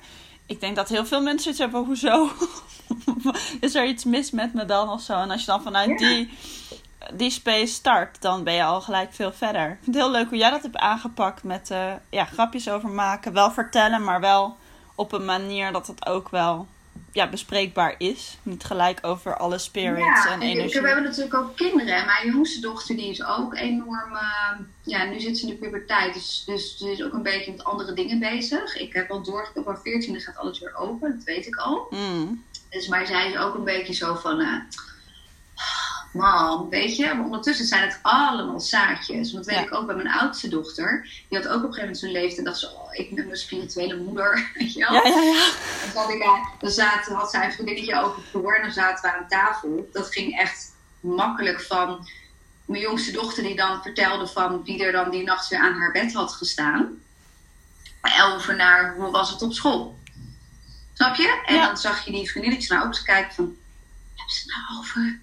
Ik 0.51 0.59
denk 0.59 0.75
dat 0.75 0.89
heel 0.89 1.05
veel 1.05 1.21
mensen 1.21 1.49
iets 1.49 1.59
hebben: 1.59 1.83
Hoezo? 1.85 2.29
is 3.59 3.75
er 3.75 3.85
iets 3.85 4.03
mis 4.03 4.31
met 4.31 4.53
me 4.53 4.65
dan 4.65 4.89
of 4.89 5.01
zo? 5.01 5.13
En 5.13 5.31
als 5.31 5.39
je 5.39 5.45
dan 5.45 5.61
vanuit 5.61 5.89
Ja. 5.89 5.95
die 6.07 6.29
die 7.13 7.29
space 7.29 7.73
start, 7.73 8.21
dan 8.21 8.43
ben 8.43 8.53
je 8.53 8.63
al 8.63 8.81
gelijk 8.81 9.13
veel 9.13 9.31
verder. 9.33 9.69
Ik 9.69 9.77
vind 9.83 9.95
het 9.95 10.03
heel 10.03 10.11
leuk 10.11 10.29
hoe 10.29 10.37
jij 10.37 10.49
dat 10.49 10.61
hebt 10.61 10.77
aangepakt 10.77 11.43
met 11.43 11.71
eh, 11.71 11.93
ja, 12.09 12.25
grapjes 12.25 12.69
over 12.69 12.89
maken. 12.89 13.33
Wel 13.33 13.51
vertellen, 13.51 14.03
maar 14.03 14.19
wel 14.19 14.57
op 14.95 15.11
een 15.11 15.25
manier 15.25 15.71
dat 15.71 15.87
het 15.87 16.05
ook 16.05 16.29
wel 16.29 16.67
ja, 17.11 17.29
bespreekbaar 17.29 17.95
is. 17.97 18.37
Niet 18.43 18.63
gelijk 18.63 18.99
over 19.01 19.37
alle 19.37 19.57
spirits 19.57 20.25
en 20.25 20.41
ik- 20.41 20.47
ik- 20.49 20.55
energie. 20.57 20.81
we 20.81 20.87
hebben 20.87 21.05
natuurlijk 21.05 21.33
ook 21.35 21.55
kinderen. 21.55 21.95
En 21.95 22.05
Mijn 22.05 22.31
jongste 22.31 22.59
dochter 22.61 22.95
die 22.95 23.09
is 23.09 23.23
ook 23.25 23.55
enorm... 23.55 24.15
eh, 24.15 24.59
ja, 24.83 25.03
nu 25.03 25.19
zit 25.19 25.37
ze 25.37 25.43
in 25.47 25.49
de 25.53 25.59
puberteit. 25.59 26.13
Dus, 26.13 26.43
dus 26.45 26.77
ze 26.77 26.91
is 26.91 27.03
ook 27.03 27.13
een 27.13 27.23
beetje 27.23 27.51
met 27.51 27.63
andere 27.63 27.93
dingen 27.93 28.19
bezig. 28.19 28.75
Ik 28.77 28.93
heb 28.93 29.11
al 29.11 29.21
door, 29.23 29.51
op 29.55 29.65
haar 29.65 29.77
14e 29.79 30.15
gaat 30.23 30.37
alles 30.37 30.59
weer 30.59 30.75
open. 30.75 31.15
Dat 31.15 31.23
weet 31.25 31.45
ik 31.47 31.55
al. 31.55 31.87
Mm, 31.89 32.43
Dus, 32.69 32.87
maar 32.87 33.07
zij 33.07 33.29
is 33.31 33.37
ook 33.37 33.55
een 33.55 33.63
beetje 33.63 33.93
zo 33.93 34.15
van... 34.15 34.39
eh 34.39 34.55
mam, 36.11 36.69
weet 36.69 36.95
je. 36.95 37.13
Maar 37.13 37.25
ondertussen 37.25 37.65
zijn 37.65 37.81
het 37.83 37.99
allemaal 38.01 38.59
zaadjes. 38.59 39.31
Want 39.31 39.45
dat 39.45 39.55
weet 39.55 39.55
Ja. 39.55 39.61
ik 39.71 39.73
ook 39.73 39.85
bij 39.85 39.95
mijn 39.95 40.07
oudste 40.11 40.47
dochter. 40.47 41.01
Die 41.29 41.37
had 41.37 41.47
ook 41.47 41.63
op 41.63 41.67
een 41.67 41.73
gegeven 41.73 41.79
moment 41.81 41.97
zo'n 41.99 42.11
leeftijd. 42.11 42.45
dacht 42.45 42.59
ze, 42.59 42.69
oh, 42.69 42.89
ik 42.93 43.15
ben 43.15 43.25
mijn 43.25 43.37
spirituele 43.37 43.97
moeder. 43.97 44.33
Weet 44.53 44.73
je 44.73 44.79
wel? 44.79 44.93
ja, 44.93 45.03
ja, 45.07 45.21
ja. 45.21 45.47
Dan, 45.93 46.11
ik, 46.11 46.23
zaten, 46.71 47.15
had 47.15 47.31
zij 47.31 47.45
een 47.45 47.51
vriendinnetje 47.53 48.01
over 48.01 48.21
vloer 48.29 48.55
en 48.55 48.61
dan 48.61 48.71
zaten 48.71 49.09
we 49.09 49.17
aan 49.17 49.27
tafel. 49.27 49.89
Dat 49.93 50.11
ging 50.13 50.37
echt 50.39 50.71
makkelijk 50.99 51.61
van 51.61 52.07
mijn 52.65 52.81
jongste 52.81 53.11
dochter 53.11 53.43
die 53.43 53.55
dan 53.55 53.81
vertelde 53.81 54.27
van 54.27 54.63
wie 54.63 54.83
er 54.85 54.91
dan 54.91 55.11
die 55.11 55.23
nacht 55.23 55.47
weer 55.47 55.59
aan 55.59 55.73
haar 55.79 55.91
bed 55.91 56.13
had 56.13 56.31
gestaan. 56.33 56.99
Over 58.33 58.55
naar 58.55 58.95
hoe 58.95 59.11
was 59.11 59.29
het 59.29 59.41
op 59.41 59.53
school. 59.53 59.99
Snap 60.93 61.15
je? 61.15 61.41
En 61.45 61.55
Ja. 61.55 61.65
dan 61.65 61.77
zag 61.77 62.05
je 62.05 62.11
die 62.11 62.29
vriendinnetjes 62.29 62.69
nou 62.69 62.81
ook 62.81 62.87
eens 62.87 63.03
kijken 63.03 63.33
van, 63.33 63.55
hebben 64.15 64.35
ze 64.35 64.41
het 64.41 64.51
nou 64.69 64.79
over 64.79 65.19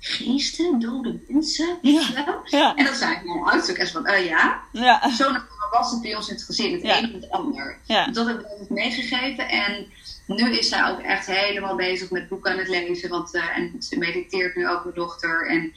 geesten, 0.00 0.78
dode 0.80 1.18
mensen? 1.28 1.78
Weet 1.82 2.06
je 2.06 2.12
wel? 2.24 2.40
Ja, 2.44 2.74
En 2.76 2.84
dan 2.84 2.94
zei 2.94 3.12
ik 3.14 3.24
mijn 3.24 3.38
ook 3.38 3.76
echt 3.76 3.90
van, 3.90 4.06
eh 4.06 4.26
ja. 4.26 4.60
ja, 4.72 5.10
Zo 5.10 5.32
was 5.70 5.90
het 5.90 6.00
bij 6.02 6.14
ons 6.16 6.28
in 6.28 6.34
het 6.34 6.44
gezin, 6.44 6.72
het 6.72 6.82
Ja. 6.82 6.98
een 6.98 7.14
of 7.14 7.20
het 7.20 7.30
ander. 7.30 7.78
ja. 7.84 8.06
Dat 8.06 8.26
heb 8.26 8.40
ik 8.40 8.68
meegegeven. 8.70 9.48
En 9.48 9.86
nu 10.26 10.58
is 10.58 10.68
zij 10.68 10.84
ook 10.90 10.98
echt 11.00 11.26
helemaal 11.26 11.74
bezig 11.76 12.10
met 12.10 12.28
boeken 12.28 12.52
aan 12.52 12.58
het 12.58 12.68
lezen. 12.68 13.08
Want, 13.08 13.34
eh, 13.34 13.56
en 13.56 13.76
ze 13.82 13.98
mediteert 13.98 14.56
nu 14.56 14.68
ook, 14.68 14.82
mijn 14.84 14.96
dochter. 14.96 15.46
En, 15.48 15.72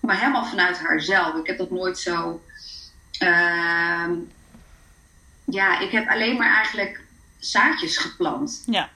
maar 0.00 0.18
helemaal 0.18 0.44
vanuit 0.46 0.78
haarzelf. 0.78 1.34
Ik 1.34 1.46
heb 1.46 1.58
dat 1.58 1.70
nooit 1.70 1.98
zo... 1.98 2.40
ehm, 3.18 4.12
ja, 5.44 5.78
ik 5.80 5.90
heb 5.90 6.08
alleen 6.08 6.36
maar 6.36 6.54
eigenlijk 6.54 7.00
zaadjes 7.38 7.96
geplant. 7.96 8.62
Ja. 8.66 8.90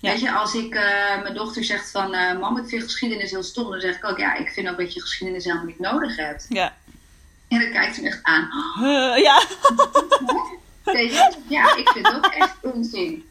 Ja. 0.00 0.10
Weet 0.10 0.20
je, 0.20 0.32
als 0.32 0.54
ik 0.54 0.74
eh, 0.74 1.22
mijn 1.22 1.34
dochter 1.34 1.64
zegt 1.64 1.90
van... 1.90 2.14
eh 2.14 2.38
mam, 2.38 2.56
ik 2.58 2.68
vind 2.68 2.82
geschiedenis 2.82 3.30
heel 3.30 3.42
stom. 3.42 3.70
Dan 3.70 3.80
zeg 3.80 3.96
ik 3.96 4.04
ook, 4.04 4.18
ja, 4.18 4.34
ik 4.34 4.48
vind 4.48 4.68
ook 4.68 4.78
dat 4.78 4.94
je 4.94 5.00
geschiedenis 5.00 5.44
helemaal 5.44 5.64
niet 5.66 5.78
nodig 5.78 6.16
hebt. 6.16 6.46
ja. 6.48 6.76
En 7.48 7.60
dan 7.60 7.70
kijkt 7.70 7.94
ze 7.94 8.00
me 8.02 8.06
echt 8.08 8.22
aan. 8.22 8.48
Ja. 9.20 9.42
Weet 10.84 11.10
je? 11.12 11.32
Ja, 11.48 11.76
ik 11.76 11.88
vind 11.88 12.06
het 12.06 12.16
ook 12.16 12.26
echt 12.26 12.54
onzin. 12.60 13.24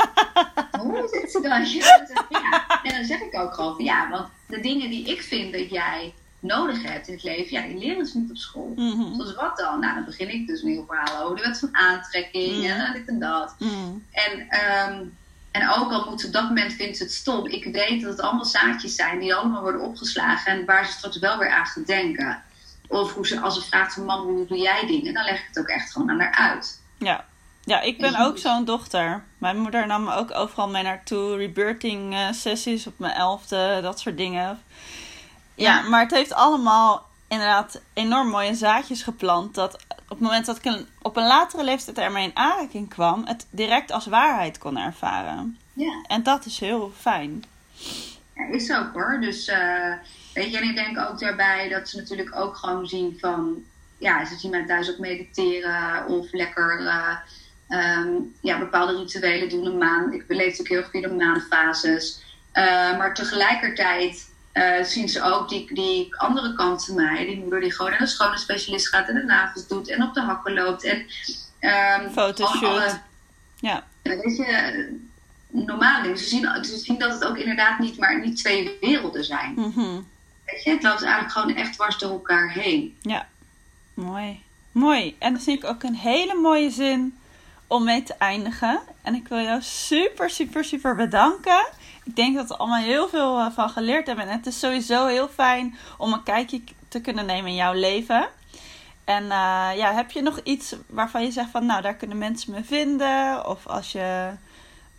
Hoe 0.80 1.08
zit 1.12 1.30
ze 1.30 1.40
dan? 1.40 1.70
Ja. 1.70 2.80
En 2.82 2.94
dan 2.96 3.04
zeg 3.04 3.20
ik 3.20 3.34
ook 3.38 3.54
gewoon 3.54 3.74
van 3.76 3.84
ja, 3.84 4.08
want 4.10 4.28
de 4.46 4.60
dingen 4.60 4.90
die 4.90 5.06
ik 5.08 5.22
vind 5.22 5.52
dat 5.52 5.70
jij 5.70 6.14
nodig 6.40 6.82
hebt 6.82 7.08
in 7.08 7.14
het 7.14 7.22
leven, 7.22 7.52
ja, 7.62 7.66
die 7.66 7.78
leren 7.78 8.06
ze 8.06 8.18
niet 8.18 8.30
op 8.30 8.36
school. 8.36 8.72
Mhm. 8.76 9.14
Zoals 9.14 9.34
wat 9.34 9.56
dan? 9.56 9.80
Nou, 9.80 9.94
dan 9.94 10.04
begin 10.04 10.28
ik 10.28 10.46
dus 10.46 10.62
een 10.62 10.68
heel 10.68 10.84
verhaal 10.88 11.24
over 11.24 11.36
de 11.36 11.42
wet 11.42 11.58
van 11.58 11.68
aantrekking 11.76 12.56
Mhm. 12.56 12.66
en 12.80 12.92
dit 12.92 13.06
en 13.08 13.18
dat. 13.18 13.54
Mm, 13.58 14.04
En, 14.12 14.46
ehm, 14.48 15.02
en 15.60 15.68
ook 15.68 15.92
al 15.92 16.04
moet 16.10 16.20
ze 16.20 16.26
op 16.26 16.32
dat 16.32 16.42
moment 16.48 16.72
vindt 16.72 16.96
ze 16.96 17.02
het 17.02 17.12
stom, 17.12 17.46
ik 17.46 17.64
weet 17.64 18.00
dat 18.02 18.10
het 18.10 18.20
allemaal 18.20 18.44
zaadjes 18.44 18.94
zijn 18.94 19.18
die 19.18 19.34
allemaal 19.34 19.62
worden 19.62 19.80
opgeslagen 19.80 20.52
en 20.52 20.64
waar 20.64 20.86
ze 20.86 20.92
straks 20.92 21.18
wel 21.18 21.38
weer 21.38 21.50
aan 21.50 21.66
gaan 21.66 21.82
denken. 21.82 22.42
Of 22.88 23.14
hoe 23.14 23.26
ze, 23.26 23.40
als 23.40 23.54
ze 23.54 23.62
vraagt 23.62 23.94
van 23.94 24.04
man, 24.04 24.20
hoe 24.20 24.46
doe 24.46 24.58
jij 24.58 24.86
dingen? 24.86 25.14
Dan 25.14 25.24
leg 25.24 25.38
ik 25.38 25.46
het 25.48 25.58
ook 25.58 25.68
echt 25.68 25.92
gewoon 25.92 26.10
aan 26.10 26.20
haar 26.20 26.34
uit. 26.34 26.80
Ja. 26.98 27.24
Ja, 27.64 27.80
ik 27.80 27.98
ben 27.98 28.16
ook 28.16 28.38
zo'n 28.38 28.64
dochter. 28.64 29.24
Mijn 29.38 29.58
moeder 29.58 29.86
nam 29.86 30.04
me 30.04 30.14
ook 30.14 30.34
overal 30.34 30.68
mee 30.68 30.82
naartoe. 30.82 31.36
Rebirthing 31.36 32.14
eh, 32.14 32.32
sessies 32.32 32.86
op 32.86 32.98
mijn 32.98 33.14
elfde, 33.14 33.78
dat 33.82 34.00
soort 34.00 34.16
dingen. 34.16 34.42
Ja, 34.42 34.56
Ja. 35.54 35.88
maar 35.88 36.00
het 36.00 36.10
heeft 36.10 36.32
allemaal 36.34 37.06
inderdaad 37.28 37.80
enorm 37.94 38.28
mooie 38.28 38.54
zaadjes 38.54 39.02
geplant. 39.02 39.54
Dat 39.54 39.84
op 40.08 40.18
het 40.18 40.20
moment 40.20 40.46
dat 40.46 40.56
ik 40.56 40.64
een, 40.64 40.86
op 41.02 41.16
een 41.16 41.26
latere 41.26 41.64
leeftijd 41.64 41.98
ermee 41.98 42.24
in 42.24 42.36
aanraking 42.36 42.88
kwam, 42.88 43.26
het 43.26 43.46
direct 43.50 43.92
als 43.92 44.06
waarheid 44.06 44.58
kon 44.58 44.78
ervaren. 44.78 45.58
Ja. 45.72 46.04
En 46.06 46.22
dat 46.22 46.44
is 46.44 46.60
heel 46.60 46.92
fijn. 46.96 47.44
Ja, 48.34 48.46
is 48.50 48.72
ook 48.72 48.92
hoor. 48.92 49.18
Dus 49.20 49.48
eh, 49.48 49.92
weet 50.34 50.50
je, 50.50 50.58
en 50.58 50.68
ik 50.68 50.74
denk 50.74 50.98
ook 50.98 51.18
daarbij 51.18 51.68
dat 51.68 51.88
ze 51.88 51.96
natuurlijk 51.96 52.36
ook 52.36 52.56
gewoon 52.56 52.86
zien 52.86 53.16
van, 53.20 53.64
ja, 53.98 54.24
ze 54.24 54.36
zien 54.36 54.50
mij 54.50 54.66
thuis 54.66 54.90
ook 54.90 54.98
mediteren 54.98 56.06
of 56.06 56.32
lekker 56.32 56.86
eh, 56.86 57.16
ehm, 57.68 58.08
ja, 58.40 58.58
bepaalde 58.58 58.96
rituelen 58.96 59.48
doen. 59.48 59.66
Een 59.66 59.78
maan, 59.78 60.12
ik 60.12 60.26
beleef 60.26 60.58
natuurlijk 60.58 60.92
heel 60.92 61.00
via 61.00 61.08
de 61.08 61.14
maanfases. 61.14 62.24
Eh, 62.52 62.98
maar 62.98 63.14
tegelijkertijd 63.14 64.30
eh, 64.56 64.84
zien 64.84 65.08
ze 65.08 65.22
ook 65.22 65.48
die, 65.48 65.74
die 65.74 66.16
andere 66.16 66.54
kant 66.54 66.84
van 66.84 66.94
mij, 66.94 67.24
die 67.26 67.38
moeder 67.38 67.60
die 67.60 67.72
gewoon 67.72 67.90
naar 67.90 68.00
de 68.00 68.06
schone 68.06 68.38
specialist 68.38 68.88
gaat 68.88 69.08
en 69.08 69.14
de 69.14 69.22
nagels 69.24 69.66
doet 69.68 69.88
en 69.88 70.02
op 70.02 70.14
de 70.14 70.20
hakken 70.20 70.54
loopt. 70.54 70.84
En, 70.84 71.06
ehm, 71.58 72.10
Fotoshoot. 72.10 72.64
alle- 72.64 73.00
Ja, 73.60 73.84
weet 74.02 74.36
je, 74.36 74.98
normale 75.48 76.02
dingen. 76.02 76.18
Ze 76.18 76.24
zien, 76.24 76.64
ze 76.64 76.76
zien 76.76 76.98
dat 76.98 77.12
het 77.12 77.24
ook 77.24 77.36
inderdaad 77.38 77.78
niet 77.78 77.98
maar 77.98 78.20
niet 78.20 78.36
twee 78.36 78.76
werelden 78.80 79.24
zijn. 79.24 79.52
mhm. 79.56 80.00
Weet 80.44 80.62
je, 80.64 80.70
het 80.70 80.82
loopt 80.82 81.02
eigenlijk 81.02 81.32
gewoon 81.32 81.56
echt 81.56 81.72
dwars 81.72 81.98
door 81.98 82.10
elkaar 82.10 82.50
heen. 82.52 82.96
ja. 83.02 83.26
Mooi. 83.94 84.42
Mooi. 84.72 85.16
En 85.18 85.32
dat 85.32 85.42
vind 85.42 85.62
ik 85.62 85.68
ook 85.70 85.82
een 85.82 85.94
hele 85.94 86.34
mooie 86.34 86.70
zin 86.70 87.18
om 87.66 87.84
mee 87.84 88.02
te 88.02 88.14
eindigen. 88.18 88.80
En 89.02 89.14
ik 89.14 89.28
wil 89.28 89.38
jou 89.38 89.62
super, 89.62 90.30
super, 90.30 90.64
super 90.64 90.94
bedanken. 90.96 91.66
Ik 92.06 92.16
denk 92.16 92.36
dat 92.36 92.48
we 92.48 92.56
allemaal 92.56 92.82
heel 92.82 93.08
veel 93.08 93.38
eh, 93.38 93.46
van 93.50 93.70
geleerd 93.70 94.06
hebben. 94.06 94.28
En 94.28 94.36
het 94.36 94.46
is 94.46 94.58
sowieso 94.58 95.06
heel 95.06 95.28
fijn 95.28 95.76
om 95.98 96.12
een 96.12 96.22
kijkje 96.22 96.60
te 96.88 97.00
kunnen 97.00 97.26
nemen 97.26 97.50
in 97.50 97.56
jouw 97.56 97.74
leven. 97.74 98.28
En 99.04 99.22
eh, 99.22 99.70
ja, 99.76 99.92
heb 99.94 100.10
je 100.10 100.22
nog 100.22 100.40
iets 100.42 100.74
waarvan 100.86 101.22
je 101.22 101.30
zegt 101.30 101.50
van, 101.50 101.66
nou, 101.66 101.82
daar 101.82 101.96
kunnen 101.96 102.18
mensen 102.18 102.52
me 102.52 102.64
vinden? 102.64 103.46
Of 103.48 103.66
als 103.66 103.92
je 103.92 103.98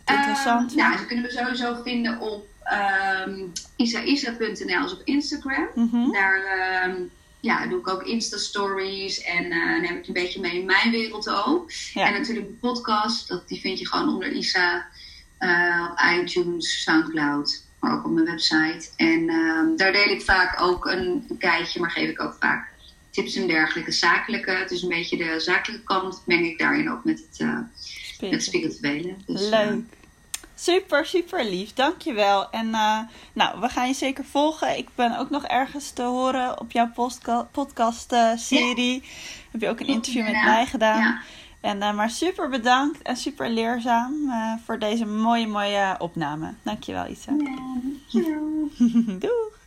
het 0.04 0.16
interessant 0.16 0.70
Ehm, 0.70 0.78
nou, 0.78 0.88
vindt? 0.88 1.00
ze 1.00 1.06
kunnen 1.06 1.24
we 1.24 1.30
sowieso 1.30 1.82
vinden 1.82 2.20
op 2.20 2.46
ehm 2.62 3.40
isaisa.nl, 3.76 4.84
is 4.84 4.92
op 4.92 5.00
Instagram. 5.04 5.68
Mhm. 5.74 6.10
Daar 6.10 6.42
ehm, 6.42 6.96
ja, 7.40 7.66
doe 7.66 7.78
ik 7.78 7.88
ook 7.88 8.02
Insta-stories 8.02 9.22
en 9.22 9.50
eh, 9.50 9.80
neem 9.80 9.96
ik 9.96 10.06
een 10.06 10.12
beetje 10.12 10.40
mee 10.40 10.60
in 10.60 10.66
mijn 10.66 10.90
wereld 10.90 11.28
ook. 11.28 11.70
Ja. 11.94 12.06
En 12.06 12.12
natuurlijk 12.12 12.46
de 12.46 12.54
podcast, 12.54 13.28
dat, 13.28 13.48
die 13.48 13.60
vind 13.60 13.78
je 13.78 13.86
gewoon 13.86 14.08
onder 14.08 14.32
Isa 14.32 14.86
eh, 15.38 15.86
op 15.90 15.98
iTunes, 16.20 16.82
Soundcloud, 16.82 17.64
maar 17.80 17.92
ook 17.92 18.04
op 18.04 18.10
mijn 18.10 18.26
website. 18.26 18.88
En 18.96 19.28
ehm, 19.28 19.76
daar 19.76 19.92
deel 19.92 20.08
ik 20.08 20.22
vaak 20.22 20.60
ook 20.60 20.86
een, 20.86 21.24
een 21.28 21.38
kijkje, 21.38 21.80
maar 21.80 21.90
geef 21.90 22.08
ik 22.08 22.22
ook 22.22 22.36
vaak 22.40 22.72
tips 23.10 23.34
en 23.34 23.46
dergelijke 23.46 23.92
zakelijke. 23.92 24.66
Is 24.68 24.82
een 24.82 24.88
beetje 24.88 25.16
de 25.16 25.40
zakelijke 25.40 25.84
kant, 25.84 26.22
meng 26.26 26.46
ik 26.46 26.58
daarin 26.58 26.90
ook 26.90 27.04
met 27.04 27.18
het, 27.30 27.40
eh 27.40 27.58
spirituele. 28.40 29.14
Dus, 29.26 29.50
eh, 29.50 29.50
Leuk. 29.50 29.84
Super, 30.54 31.06
super 31.06 31.44
lief. 31.44 31.72
Dankjewel. 31.72 32.50
En 32.50 32.74
eh, 32.74 32.98
nou, 33.32 33.60
we 33.60 33.68
gaan 33.68 33.86
je 33.86 33.94
zeker 33.94 34.24
volgen. 34.24 34.78
Ik 34.78 34.88
ben 34.94 35.18
ook 35.18 35.30
nog 35.30 35.44
ergens 35.44 35.90
te 35.90 36.02
horen 36.02 36.60
op 36.60 36.70
jouw 36.70 36.92
podcast-serie. 37.52 39.02
Heb 39.50 39.60
je 39.60 39.68
ook 39.68 39.80
een 39.80 39.86
interview 39.86 40.24
met 40.24 40.44
mij 40.44 40.66
gedaan. 40.66 41.00
Ja. 41.00 41.20
En, 41.60 41.82
eh, 41.82 41.94
maar 41.94 42.10
super 42.10 42.48
bedankt 42.48 43.02
en 43.02 43.16
super 43.16 43.50
leerzaam 43.50 44.30
eh, 44.30 44.52
voor 44.64 44.78
deze 44.78 45.06
mooie, 45.06 45.46
mooie 45.46 45.94
opname. 45.98 46.54
Dankjewel, 46.62 47.06
Isa. 47.06 47.32
Ja, 47.32 47.56
dankjewel. 47.82 48.68
Doei. 49.18 49.57